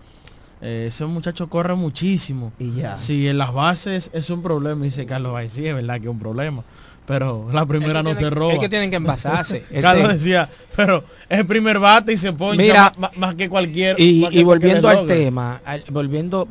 [0.60, 2.52] eh, ese muchacho corre muchísimo.
[2.58, 2.96] Y ya.
[2.98, 6.10] Si en las bases es un problema, dice Carlos Báez, sí, es verdad que es
[6.10, 6.62] un problema.
[7.06, 8.54] Pero la primera Es que no se roba.
[8.54, 9.62] es que tienen que envasarse.
[9.82, 14.00] Carlos decía, pero es el primer bate y se poncha Mira, más, que cualquier.
[14.00, 16.48] Y, más que y volviendo cualquier al tema, al- volviendo,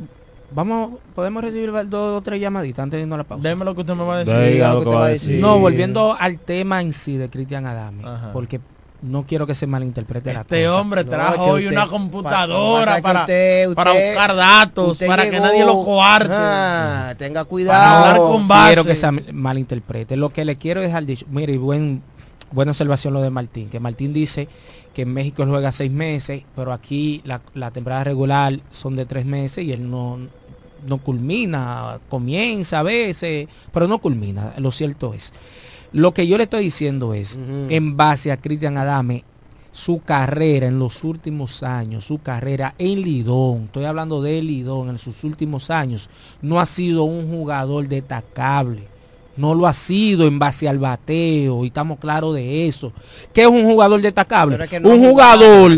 [0.53, 3.49] vamos, podemos recibir dos o tres llamaditas antes de irnos a la pausa.
[3.49, 4.53] Deme lo que usted me va a decir.
[4.53, 5.11] Diga lo que va a.
[5.39, 8.31] No, volviendo al tema en sí de Cristian Adame, Ajá.
[8.31, 8.59] porque
[9.03, 13.21] no quiero que se malinterprete la Este hombre trajo es hoy usted- una computadora para,
[13.21, 16.33] usted- para buscar datos, para que nadie lo coarte.
[16.35, 18.27] Ah, tenga Para hablar cuidado.
[18.31, 18.67] con No base.
[18.73, 20.15] quiero que se malinterprete.
[20.15, 22.01] Lo que le quiero dejar dicho, mire, buen,
[22.51, 24.47] buena observación lo de Martín, que Martín dice
[24.93, 29.25] que en México juega seis meses, pero aquí la, la temporada regular son de tres
[29.25, 30.19] meses y él no,
[30.87, 35.33] no culmina, comienza a veces, pero no culmina, lo cierto es.
[35.93, 37.39] Lo que yo le estoy diciendo es,
[37.69, 39.23] en base a Cristian Adame,
[39.71, 44.99] su carrera en los últimos años, su carrera en Lidón, estoy hablando de Lidón en
[44.99, 46.09] sus últimos años,
[46.41, 48.93] no ha sido un jugador destacable.
[49.35, 52.93] No lo ha sido en base al bateo y estamos claros de eso.
[53.33, 54.53] ¿Qué es un jugador destacable?
[54.53, 55.69] Pero es que no un ha jugado.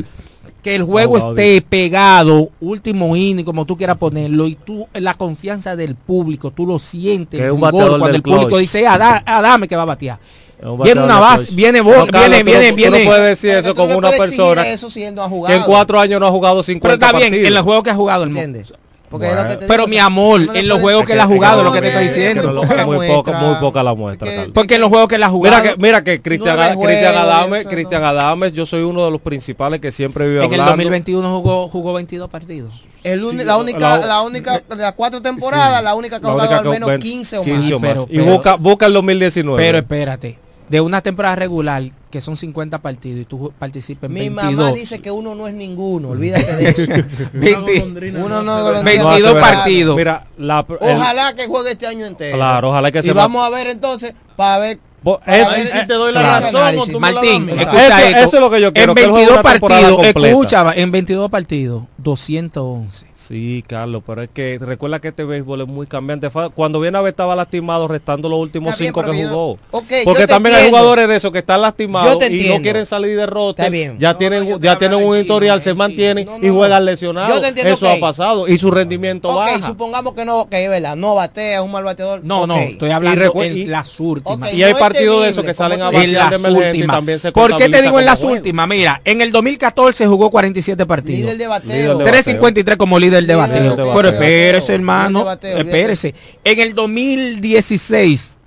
[0.65, 5.75] Que el juego esté pegado, último inning, como tú quieras ponerlo, y tú, la confianza
[5.75, 8.87] del público, tú lo sientes, Que el es un rigor, bateador cuando el público dice,
[8.87, 10.17] "Ah, da- ah, dame que va a batear.
[10.63, 12.99] Un Viene una base, viene, No, Carlos, viene, tú viene, tú viene.
[13.03, 15.99] no puedes decir eso con una persona eso si él no ha que en cuatro
[15.99, 17.47] años no ha jugado 50 Pero está bien, partidos.
[17.49, 18.73] en los juegos que ha jugado el ¿Entiendes?
[19.15, 19.49] Porque es lo Bueno.
[19.49, 21.33] que te Pero digo, mi o amor, no en los juegos que él ha que-
[21.33, 22.51] jugado, es lo que que te no, estoy es que diciendo.
[22.53, 25.29] no, poca muy poca, muy poca la muestra, Porque- en los juegos que él ha
[25.29, 28.07] jugado, Mira que, mira que Cristian, Ad- Cristian Adames, Cristian no.
[28.07, 30.71] Adames, yo soy uno de los principales que siempre vive en el hablando.
[30.83, 32.73] 2021 jugó, jugó 22 partidos.
[33.03, 36.31] El Sí, la única, la- la, única, de las cuatro temporadas, la única que ha
[36.31, 37.71] jugado al que- menos ven- 15 o 15 más.
[37.73, 37.89] o más.
[37.91, 39.61] Pero- y pero- busca, busca el 2019.
[39.63, 40.39] Pero espérate,
[40.69, 44.53] de una temporada regular que son 50 partidos y tú participas en Mi 22.
[44.55, 46.81] mamá dice que uno no es ninguno, olvídate de eso.
[48.25, 49.41] uno no No hace 22 verdad.
[49.41, 49.95] partidos.
[49.97, 52.37] Mira, la, el- Ojalá que juegue este año entero.
[52.37, 54.79] Claro, ojalá que y se vamos a ver entonces, para ver.
[55.27, 56.45] Es- ver si te doy la claro.
[56.45, 58.17] razón o tú me la Martín, escucha Eso- esto.
[58.21, 60.73] eso es lo que yo quiero, En que él juegue 22 una temporada partidos, escucha,
[60.75, 63.05] en 22 partidos, 211.
[63.27, 66.29] Sí, Carlos, pero es que recuerda que este béisbol es muy cambiante.
[66.53, 69.57] Cuando viene a ver estaba lastimado restando los últimos bien, cinco que jugó.
[70.03, 73.97] Porque también hay jugadores de esos que están lastimados y no quieren salir de bien.
[73.99, 76.25] Ya No, tienen, ya tienen un historial, se mantienen.
[76.25, 76.91] No, y juegan no.
[76.91, 77.41] lesionados.
[77.55, 79.67] Eso ha pasado y su rendimiento Ok, baja.
[79.67, 82.21] supongamos que no, que es verdad, no batea, es un mal bateador.
[82.23, 84.53] No, no, estoy hablando Y recu- en y- las últimas.
[84.53, 87.57] Y hay partidos de esos que salen a las de emergente y también se ¿Por
[87.57, 88.67] qué te digo en las últimas?
[88.67, 91.21] Mira, en el 2014 jugó 47 partidos.
[91.21, 91.69] Líder de bateo.
[91.93, 93.53] Líder de 353 como líder del debate.
[93.75, 95.31] Pero espérese, hermano.
[95.31, 96.13] Espérese.
[96.43, 98.37] En el 2016,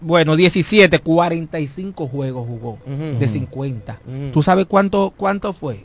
[0.00, 4.00] bueno, 17, 45 juegos jugó de 50.
[4.06, 5.84] Uh ¿Tú sabes cuánto, cuánto fue?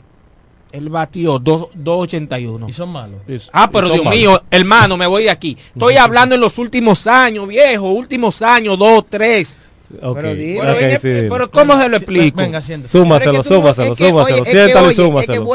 [0.70, 2.68] Él batió 2.81.
[2.68, 3.20] Y son malos.
[3.52, 5.56] Ah, pero Dios mío, hermano, me voy de aquí.
[5.72, 9.58] Estoy hablando en los últimos años, viejo, últimos años, 2, 3.
[9.90, 12.36] Pero, okay, ¿cómo se lo explico?
[12.36, 15.54] Venga, súmaselo, súmaselo, súmaselo, siéntalo y súmaselo.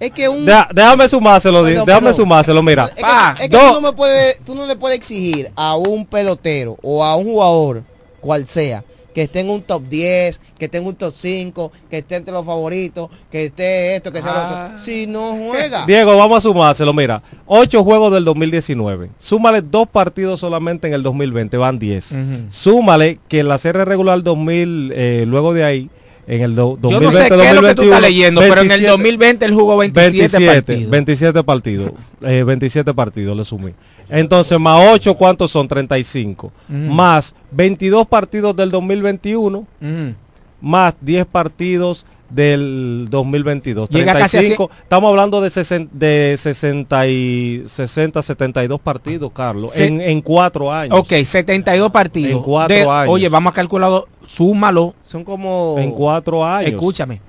[0.00, 0.44] Es que un...
[0.44, 2.90] Déjame sumárselo, bueno, déjame pero, sumárselo, mira.
[2.96, 3.48] Es que.
[3.48, 7.24] Tú, no me puedes, tú no le puedes exigir a un pelotero o a un
[7.24, 7.82] jugador,
[8.20, 8.84] cual sea,
[9.14, 12.32] que esté en un top 10, que esté en un top 5, que esté entre
[12.34, 14.66] los favoritos, que esté esto, que sea lo Ah.
[14.72, 14.84] otro.
[14.84, 15.84] Si no juega.
[15.86, 16.92] Diego, vamos a sumárselo.
[16.92, 19.10] Mira, ocho juegos del 2019.
[19.18, 22.12] Súmale dos partidos solamente en el 2020, van 10.
[22.12, 22.20] Ujú.
[22.50, 25.90] Súmale que en la serie regular 2000, eh, luego de ahí,
[26.26, 28.40] En el do- Yo 2020, no sé qué es lo que tú 2021, estás leyendo,
[28.40, 30.90] pero en el 27 2020 él jugó 27, 27 partidos.
[30.90, 31.92] 27 partidos.
[32.22, 33.72] eh, 27 partidos le sumí.
[34.08, 35.66] Entonces, más 8, ¿cuántos son?
[35.68, 36.46] 35.
[36.68, 36.76] Ujú.
[36.76, 40.14] Más 22 partidos del 2021, Ujú.
[40.60, 43.88] más 10 partidos del 2022.
[43.90, 44.70] Llega casi a 35.
[44.82, 50.72] Estamos hablando de, sesen- de 60, y, 60, 72 partidos, Carlos, Se- en, en cuatro
[50.72, 50.98] años.
[50.98, 52.32] Ok, 72 partidos.
[52.32, 53.12] En cuatro De- años.
[53.14, 54.94] Oye, vamos a calcularlo, súmalo.
[55.04, 56.70] Son como, En cuatro años.
[56.72, 57.20] Escúchame.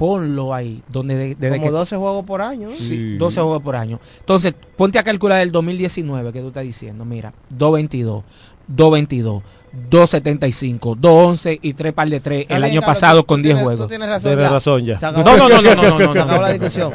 [0.00, 2.70] Ponlo ahí, donde de- desde como que 12 juegos por año.
[2.70, 2.74] ¿eh?
[2.78, 4.00] Sí, 12 juegos por año.
[4.20, 7.04] Entonces, ponte a calcular el 2019 que tú estás diciendo.
[7.04, 8.24] Mira, 222,
[8.66, 9.42] 222,
[9.72, 13.62] 275, 211 y 3 par de 3 Está el año pasado con tú 10 tienes-
[13.64, 13.86] juegos.
[13.86, 14.50] Tú tienes razón Tienes ya.
[14.50, 16.42] razón No, no, no, no, no, no, no, Se acabó no.
[16.42, 16.92] la discusión.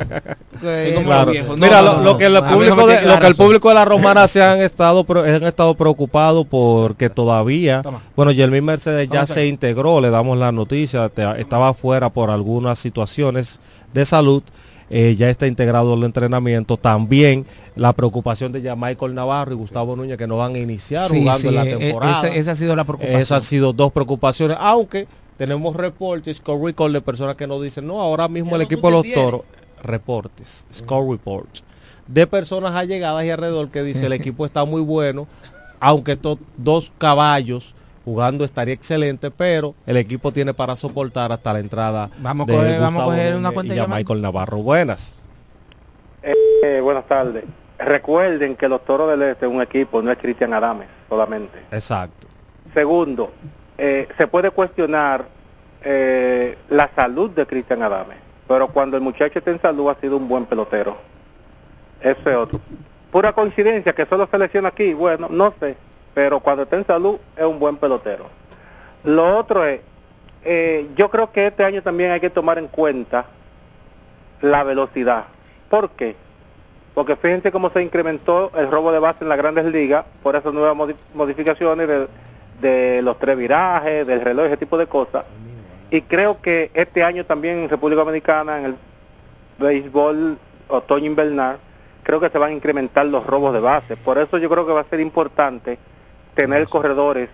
[0.61, 2.17] Mira, no, lo, no, lo no.
[2.17, 7.81] que el público de, la romana se han estado han estado preocupados porque todavía
[8.15, 13.59] bueno Jeremy Mercedes ya se integró le damos la noticia estaba fuera por algunas situaciones
[13.93, 14.43] de salud
[14.89, 16.77] eh, ya está integrado al entrenamiento.
[16.77, 21.09] También la preocupación de ya Michael Navarro y Gustavo Núñez que no van a iniciar
[21.09, 22.17] Sí, jugando sí, en la e- e- temporada.
[22.19, 23.19] esa- esa ha sido la preocupación.
[23.21, 25.07] esas han sido dos preocupaciones aunque
[25.37, 28.93] tenemos reportes score record de personas que nos dicen no ahora mismo el equipo de
[28.93, 29.41] los toros
[29.83, 31.63] reportes, score reports,
[32.07, 35.27] de personas allegadas y alrededor que dice el equipo está muy bueno,
[35.79, 37.73] aunque estos dos caballos
[38.05, 42.57] jugando estaría excelente, pero el equipo tiene para soportar hasta la entrada Vamos a de
[42.57, 43.87] coger- vamos a coger una cuenta y a.
[43.87, 44.57] Michael Navarro.
[44.59, 45.15] Buenas.
[46.23, 47.43] Eh, buenas tardes.
[47.77, 51.59] Recuerden que los Toros del Este es un equipo, no es Cristian Adames solamente.
[51.71, 52.27] Exacto.
[52.73, 53.31] Segundo,
[53.77, 55.25] eh, se puede cuestionar
[55.83, 60.17] eh, la salud de Cristian Adames, pero cuando el muchacho está en salud ha sido
[60.17, 60.97] un buen pelotero.
[62.01, 62.59] Eso es otro.
[63.11, 65.75] Pura coincidencia que solo se lesiona aquí, bueno, no sé,
[66.15, 68.25] pero cuando está en salud es un buen pelotero.
[69.03, 69.81] Lo otro es,
[70.43, 73.27] eh, yo creo que este año también hay que tomar en cuenta
[74.41, 75.25] la velocidad.
[75.69, 76.15] ¿Por qué?
[76.95, 80.53] Porque fíjense cómo se incrementó el robo de base en las grandes ligas por esas
[80.53, 82.07] nuevas modi- modificaciones de,
[82.61, 85.25] de los tres virajes, del reloj, ese tipo de cosas.
[85.91, 88.75] Y creo que este año también en República Dominicana, en el
[89.59, 90.37] béisbol
[90.69, 91.57] otoño invernal,
[92.03, 93.97] creo que se van a incrementar los robos de base.
[93.97, 95.77] Por eso yo creo que va a ser importante
[96.35, 97.29] tener corredores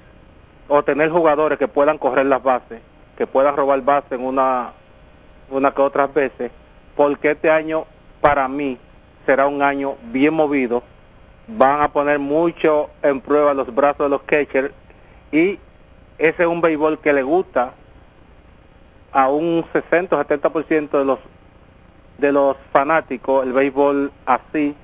[0.67, 2.81] o tener jugadores que puedan correr las bases,
[3.17, 4.71] que puedan robar base en una,
[5.49, 6.51] una que otras veces,
[6.95, 7.85] porque este año
[8.21, 8.77] para mí
[9.25, 10.83] será un año bien movido.
[11.47, 14.71] Van a poner mucho en prueba los brazos de los catchers
[15.31, 15.59] y
[16.17, 17.73] ese es un béisbol que le gusta
[19.11, 21.19] a un 60 o 70% de los
[22.17, 24.75] de los fanáticos el béisbol así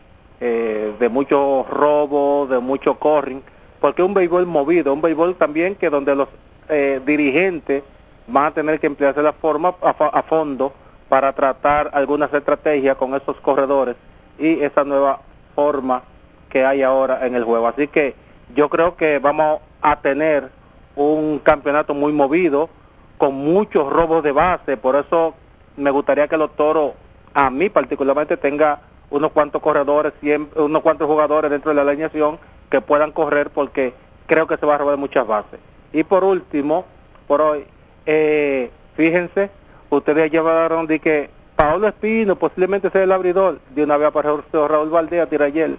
[0.42, 3.44] eh, de mucho robo de mucho corring
[3.80, 6.28] porque es un béisbol movido un béisbol también que donde los
[6.70, 7.84] eh, dirigentes
[8.28, 10.74] van a tener que emplearse la forma a, a fondo
[11.10, 13.96] para tratar algunas estrategias con esos corredores
[14.38, 15.22] y esa nueva
[15.56, 16.04] forma
[16.50, 17.68] que hay ahora en el juego.
[17.68, 18.16] Así que
[18.56, 20.50] yo creo que vamos a tener
[20.96, 22.70] un campeonato muy movido
[23.18, 25.34] con muchos robos de base, por eso
[25.76, 26.94] me gustaría que los toros,
[27.34, 30.14] a mí particularmente, tenga unos cuantos corredores,
[30.56, 32.40] unos cuantos jugadores dentro de la alineación
[32.70, 33.94] que puedan correr porque
[34.26, 35.60] creo que se va a robar muchas bases.
[35.94, 36.86] Y por último,
[37.28, 37.66] por hoy,
[38.06, 39.50] eh, fíjense,
[39.90, 44.90] ustedes llevaron de que Pablo Espino posiblemente sea el abridor, de una vez apareció Raúl
[44.90, 45.78] Valdea, tira ayer.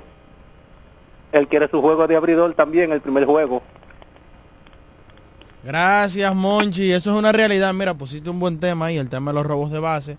[1.30, 3.62] Él quiere su juego de abridor también, el primer juego.
[5.62, 6.92] Gracias, Monchi.
[6.92, 7.74] Eso es una realidad.
[7.74, 10.16] Mira, pusiste un buen tema ahí, el tema de los robos de base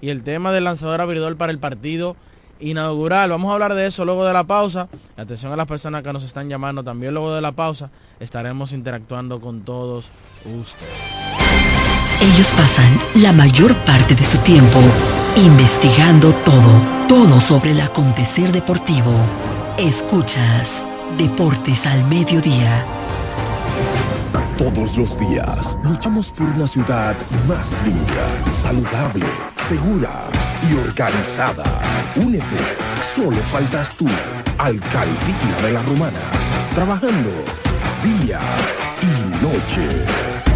[0.00, 2.16] y el tema del lanzador abridor para el partido
[2.60, 3.30] inaugural.
[3.30, 4.88] Vamos a hablar de eso luego de la pausa.
[5.16, 7.90] Atención a las personas que nos están llamando también luego de la pausa.
[8.20, 10.10] Estaremos interactuando con todos
[10.44, 10.92] ustedes.
[12.20, 14.80] Ellos pasan la mayor parte de su tiempo
[15.36, 16.72] investigando todo,
[17.08, 19.12] todo sobre el acontecer deportivo.
[19.78, 20.86] Escuchas
[21.18, 22.95] Deportes al Mediodía.
[24.58, 27.14] Todos los días luchamos por una ciudad
[27.46, 29.26] más limpia, saludable,
[29.68, 30.10] segura
[30.70, 31.64] y organizada.
[32.16, 32.44] Únete,
[33.14, 34.06] solo faltas tú,
[34.58, 36.20] Alcaldía de la Romana,
[36.74, 37.30] trabajando
[38.02, 38.40] día
[39.02, 40.55] y noche.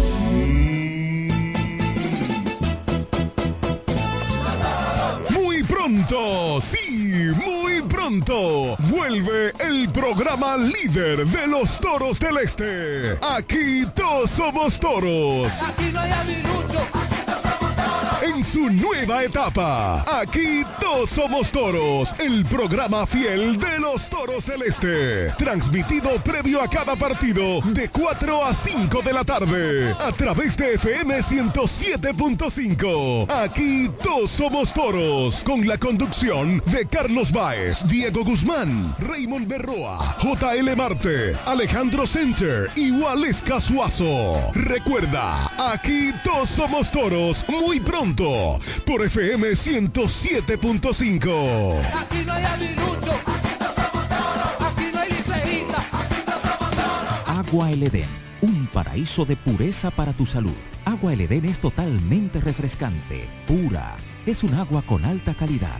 [6.61, 13.17] Sí, muy pronto vuelve el programa líder de los toros del este.
[13.21, 15.61] Aquí todos somos toros.
[15.63, 17.10] Aquí no hay avilucho.
[18.21, 24.61] En su nueva etapa, aquí todos somos toros, el programa fiel de los toros del
[24.61, 25.31] este.
[25.39, 30.75] Transmitido previo a cada partido de 4 a 5 de la tarde a través de
[30.75, 33.31] FM 107.5.
[33.31, 40.75] Aquí todos somos toros, con la conducción de Carlos Baez, Diego Guzmán, Raymond Berroa, JL
[40.75, 44.51] Marte, Alejandro Center y Waleska Suazo.
[44.53, 51.81] Recuerda, aquí todos somos toros muy pronto por FM 107.5.
[51.95, 53.13] Aquí no hay avilucho.
[54.59, 55.85] Aquí no hay liceíta.
[57.27, 58.09] Agua El Edén,
[58.41, 60.55] un paraíso de pureza para tu salud.
[60.83, 63.95] Agua El Edén es totalmente refrescante, pura.
[64.25, 65.79] Es un agua con alta calidad,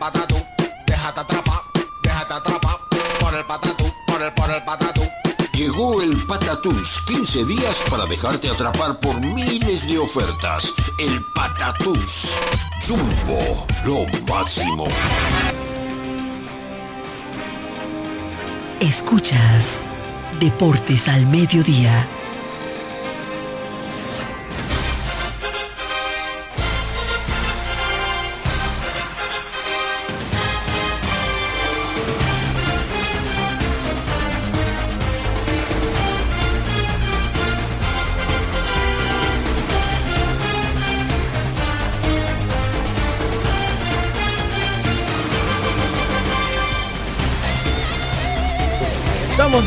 [0.00, 0.36] Patatú.
[0.86, 1.60] Déjate atrapar,
[2.02, 2.78] déjate atrapar
[3.20, 5.02] por el patatú, por el, por el patatú.
[5.52, 10.72] Llegó el Patatús, 15 días para dejarte atrapar por miles de ofertas.
[10.98, 12.38] El Patatús.
[12.88, 14.86] Jumbo, lo máximo.
[18.80, 19.80] Escuchas
[20.40, 22.08] Deportes al Mediodía.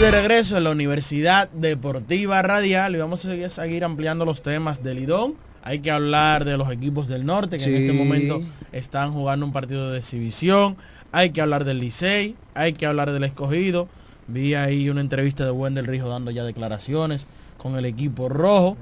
[0.04, 4.98] De regreso en la Universidad Deportiva Radial y vamos a seguir- ampliando los temas del
[4.98, 5.36] Lidón.
[5.64, 8.42] Hay que hablar de los equipos del norte que en este momento
[8.74, 10.76] están jugando un partido de exhibición.
[11.14, 13.88] Hay que hablar del Licey, hay que hablar del escogido.
[14.28, 17.26] Vi ahí una entrevista de Wendel Rijo dando ya declaraciones
[17.58, 18.76] con el equipo rojo.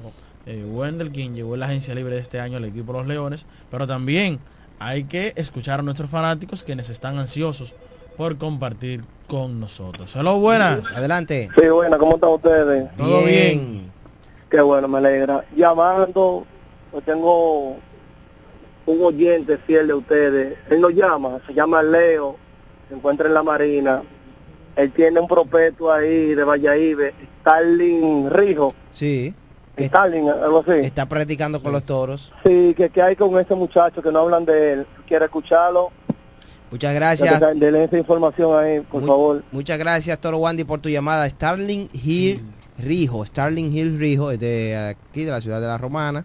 [0.47, 3.45] Eh, Wendel, quien llegó en la agencia libre de este año al equipo Los Leones.
[3.69, 4.39] Pero también
[4.79, 7.75] hay que escuchar a nuestros fanáticos quienes están ansiosos
[8.21, 10.15] por compartir con nosotros.
[10.15, 10.95] Hello, buenas.
[10.95, 11.49] Adelante.
[11.59, 12.95] Sí, bueno, ¿cómo están ustedes?
[12.95, 13.91] Todo bien.
[14.47, 15.43] Qué bueno, me alegra.
[15.55, 16.45] Llamando,
[16.91, 17.77] pues tengo
[18.85, 20.55] un oyente fiel de ustedes.
[20.69, 22.35] Él nos llama, se llama Leo,
[22.89, 24.03] se encuentra en la Marina.
[24.75, 26.99] Él tiene un prospecto ahí de Valladolid,
[27.39, 28.75] Starling Rijo.
[28.91, 29.33] Sí.
[29.79, 30.85] Starling, algo así.
[30.85, 32.31] Está practicando con los toros.
[32.45, 34.87] Sí, que, que hay con ese muchacho que no hablan de él.
[35.07, 35.91] ¿Quiere escucharlo?
[36.71, 37.39] Muchas gracias.
[37.39, 39.43] Denle esa información ahí, por favor.
[39.51, 41.27] Muchas gracias, Toro Wandy, por tu llamada.
[41.29, 42.41] Starling Hill
[42.79, 43.25] Rijo.
[43.25, 46.23] Starling Hill Rijo es de aquí, de la ciudad de La Romana.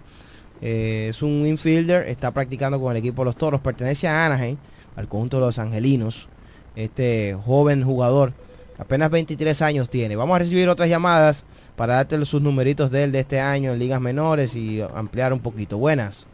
[0.62, 3.60] Eh, es un infielder, está practicando con el equipo de los Toros.
[3.60, 4.56] Pertenece a Anaheim,
[4.94, 6.28] al conjunto de los Angelinos.
[6.76, 8.32] Este joven jugador,
[8.78, 10.14] apenas 23 años tiene.
[10.14, 11.42] Vamos a recibir otras llamadas
[11.74, 15.40] para darte sus numeritos de él de este año en ligas menores y ampliar un
[15.40, 15.76] poquito.
[15.76, 16.28] Buenas.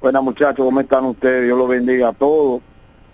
[0.00, 1.44] Buenas muchachos, ¿cómo están ustedes?
[1.44, 2.62] Dios los bendiga a todos.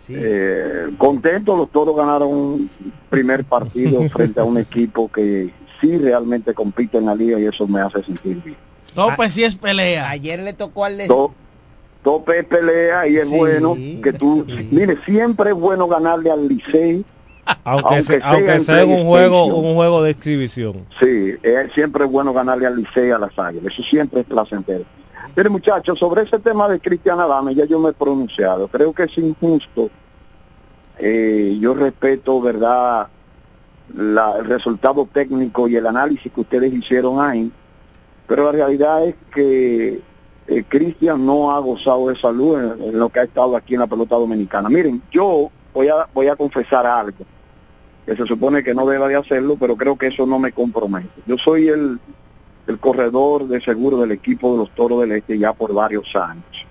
[0.08, 2.70] Eh, contentos, los toros ganaron un
[3.10, 5.50] primer partido frente a un equipo que
[5.80, 8.56] sí realmente compite en la liga y eso me hace sentir bien.
[8.94, 10.08] Tope si es pelea.
[10.10, 11.34] Ayer le tocó al To-
[12.02, 13.36] tope es pelea y es Sí.
[13.36, 17.04] bueno que tú, mire, siempre es bueno ganarle al Licey.
[17.64, 20.86] Aunque, se- sea aunque un juego, un juego de exhibición.
[21.00, 24.26] Sí, es siempre es bueno ganarle al Licey y a las Águilas, eso siempre es
[24.26, 24.84] placentero.
[25.36, 29.04] Mire muchachos, sobre ese tema de Cristian Adame ya yo me he pronunciado, creo que
[29.04, 29.90] es injusto
[30.96, 33.08] Eh, yo respeto, ¿verdad?,
[33.96, 37.50] la- el resultado técnico y el análisis que ustedes hicieron ahí,
[38.28, 40.00] pero la realidad es que
[40.46, 43.80] eh, Cristian no ha gozado de salud en, en lo que ha estado aquí en
[43.80, 44.68] la pelota dominicana.
[44.68, 47.24] Miren, yo voy a, voy a confesar algo,
[48.06, 51.08] que se supone que no deba de hacerlo, pero creo que eso no me compromete.
[51.26, 51.98] Yo soy el,
[52.66, 56.66] el corredor de seguro del equipo de los Toros del Este ya por varios años.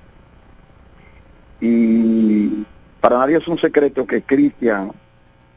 [1.61, 2.65] Y
[2.99, 4.91] para nadie es un secreto que Cristian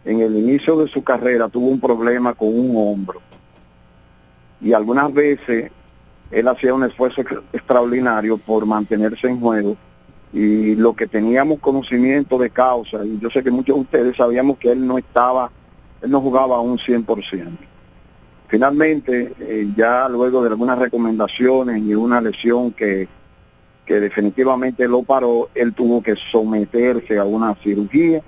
[0.05, 3.21] en el inicio de su carrera tuvo un problema con un hombro.
[4.61, 5.71] Y algunas veces
[6.31, 9.77] él hacía un esfuerzo ex- extraordinario por mantenerse en juego.
[10.33, 14.59] Y lo que teníamos conocimiento de causa, y yo sé que muchos de ustedes sabíamos
[14.59, 15.51] que él no estaba,
[16.03, 17.57] él no jugaba a un 100%.
[18.49, 23.09] Finalmente, eh, ya luego de algunas recomendaciones y una lesión que,
[23.85, 28.23] que definitivamente lo paró, él tuvo que someterse a una cirugía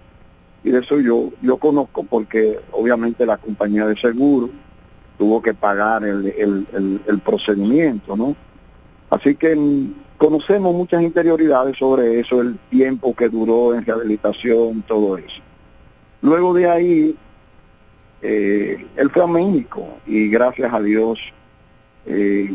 [0.65, 4.51] y de eso yo yo conozco porque obviamente la compañía de seguro
[5.17, 8.35] tuvo que pagar el, el, el- el procedimiento, ¿no?
[9.11, 15.17] Así que mm, conocemos muchas interioridades sobre eso, el tiempo que duró en rehabilitación, todo
[15.17, 15.41] eso.
[16.23, 17.17] Luego de ahí,
[18.23, 21.21] eh, él fue a México y gracias a Dios
[22.07, 22.55] eh,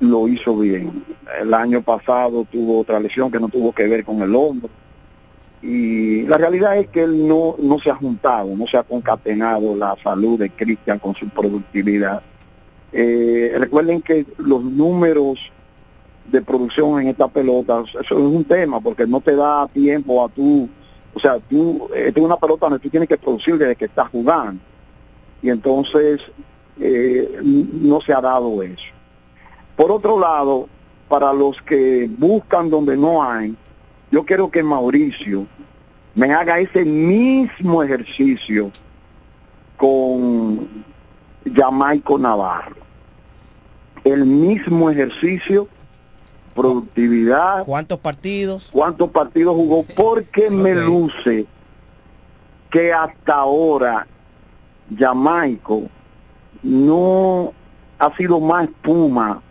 [0.00, 1.04] lo hizo bien.
[1.40, 4.70] El año pasado tuvo otra lesión que no tuvo que ver con el hombro.
[5.60, 9.74] Y la realidad es que él no, no se ha juntado, no se ha concatenado
[9.74, 12.22] la salud de Cristian con su productividad.
[12.92, 15.50] Eh, recuerden que los números
[16.30, 20.28] de producción en esta pelota, eso es un tema, porque no te da tiempo a
[20.28, 20.68] tú,
[21.12, 24.60] o sea, tú, es una pelota donde tú tienes que producir desde que estás jugando.
[25.42, 26.20] Y entonces
[26.80, 28.92] eh, no se ha dado eso.
[29.76, 30.68] Por otro lado,
[31.08, 33.56] para los que buscan donde no hay,
[34.10, 35.46] yo quiero que Mauricio
[36.14, 38.70] me haga ese mismo ejercicio
[39.76, 40.84] con
[41.54, 42.76] Jamaico Navarro.
[44.04, 45.68] El mismo ejercicio,
[46.54, 47.64] productividad.
[47.64, 48.68] ¿Cuántos partidos?
[48.72, 49.84] ¿Cuántos partidos jugó?
[49.84, 51.46] Porque me luce
[52.70, 54.06] que hasta ahora
[54.96, 55.82] Jamaico
[56.62, 57.52] no
[57.98, 59.42] ha sido más espuma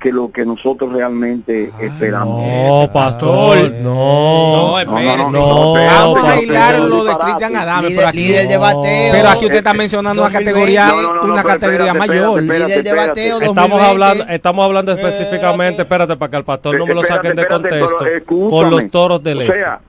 [0.00, 2.42] que lo que nosotros realmente esperamos.
[2.44, 4.72] No, pastor, no.
[4.72, 5.16] No, espérese.
[5.16, 9.12] no, no, Vamos a hilar lo de Cristian Adame, Líder- pero aquí, líder de bateo.
[9.12, 10.50] pero aquí usted está mencionando una 2020.
[10.60, 12.42] categoría, una categoría mayor.
[12.42, 13.84] Líder de bateo Estamos 2020.
[13.90, 17.98] hablando, estamos hablando específicamente, espérate, para que el pastor no me lo saquen de contexto,
[18.26, 19.54] con los toros del O este.
[19.54, 19.80] sea,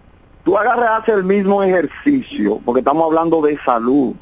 [0.46, 4.14] tú agarras el mismo ejercicio, porque estamos hablando de salud.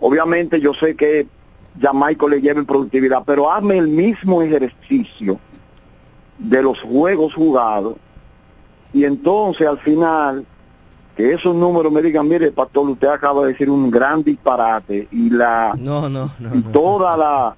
[0.00, 1.26] Obviamente yo sé que
[1.80, 5.38] Jamaico le lleva en productividad, pero hazme el mismo ejercicio
[6.38, 7.94] de los juegos jugados
[8.92, 10.44] y entonces al final
[11.16, 15.30] que esos números me digan, mire, pastor, usted acaba de decir un gran disparate y
[15.30, 16.54] la No, no, no.
[16.56, 17.56] y toda la,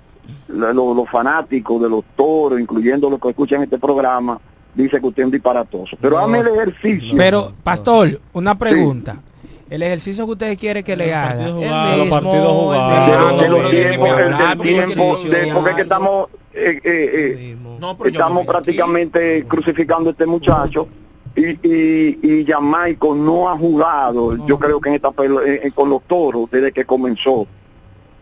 [0.49, 4.39] la- lo- los fanáticos de los toros, incluyendo los que escuchan este programa,
[4.75, 5.97] dice que usted es un disparatoso.
[5.99, 6.25] Pero No.
[6.25, 7.17] hazme el ejercicio.
[7.17, 9.23] Pero, pastor, una pregunta.
[9.69, 11.49] El ejercicio que usted quiere que le haga.
[11.49, 13.43] Los partidos el jugados.
[13.43, 15.31] el el del el tiempo, ejercicio.
[15.31, 17.11] de, porque es que estamos, eh, eh,
[17.45, 17.57] eh,
[18.05, 20.87] estamos prácticamente crucificando a este muchacho
[21.35, 25.91] y, y, y Jamaico no ha jugado, yo creo que en esta pelo- eh, con
[25.91, 27.47] los toros desde que comenzó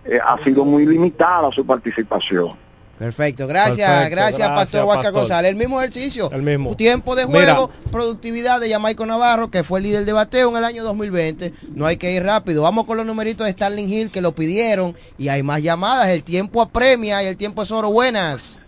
[0.07, 2.51] eh, ha sido muy limitada su participación.
[2.99, 5.21] Perfecto, gracias, Perfecto, gracias, gracias, Pastor Huaca Pastor.
[5.23, 5.51] González.
[5.51, 6.77] El mismo ejercicio, El mismo.
[6.77, 7.55] tiempo de Mira.
[7.57, 11.53] juego, productividad de Jamaico Navarro, que fue el líder de bateo en el año 2020.
[11.75, 12.63] No hay que ir rápido.
[12.63, 16.09] Vamos con los numeritos de Starling Hill que lo pidieron y hay más llamadas.
[16.09, 17.91] El tiempo apremia y el tiempo es oro.
[17.91, 18.59] Buenas.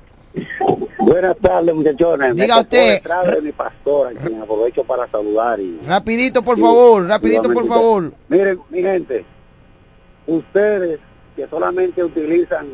[0.99, 2.35] Buenas tardes, muchachones.
[2.35, 2.93] Me Diga tocó usted.
[2.95, 5.61] detrás de mi pastor, a quien aprovecho para saludar.
[5.61, 8.13] Y, Rapidito, por favor, rapidito, por favor.
[8.29, 9.25] Miren, mi gente,
[10.27, 10.99] ustedes
[11.37, 12.67] que solamente utilizan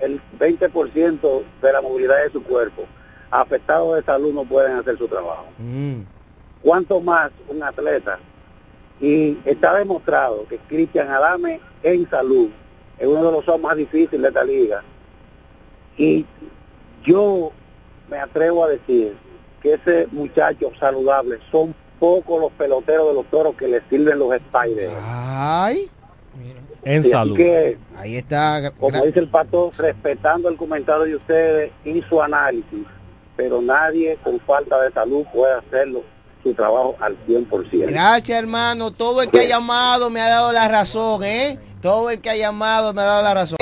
[0.00, 2.86] el 20% de la movilidad de su cuerpo,
[3.30, 5.46] afectados de salud no pueden hacer su trabajo.
[5.58, 6.00] Mm.
[6.62, 8.18] ¿Cuánto más un atleta?
[9.00, 12.50] Y está demostrado que Cristian Adame en salud
[12.98, 14.82] es uno de los hombres más difíciles de esta liga.
[15.96, 16.26] Y
[17.02, 17.50] yo
[18.10, 19.16] me atrevo a decir
[19.62, 24.34] que ese muchacho saludable son pocos los peloteros de los toros que le sirven los
[24.34, 24.94] spiders.
[25.02, 25.90] Ay.
[26.82, 27.36] En salud.
[27.36, 28.72] que, Ahí está.
[28.78, 32.86] como dice el pato, respetando el comentario de ustedes y su análisis,
[33.36, 36.02] pero nadie con falta de salud puede hacerlo
[36.42, 37.86] su trabajo al 100%.
[37.88, 38.90] Gracias, hermano.
[38.90, 41.58] Todo el que ha llamado me ha dado la razón, ¿eh?
[41.82, 43.58] Todo el que ha llamado me ha dado la razón.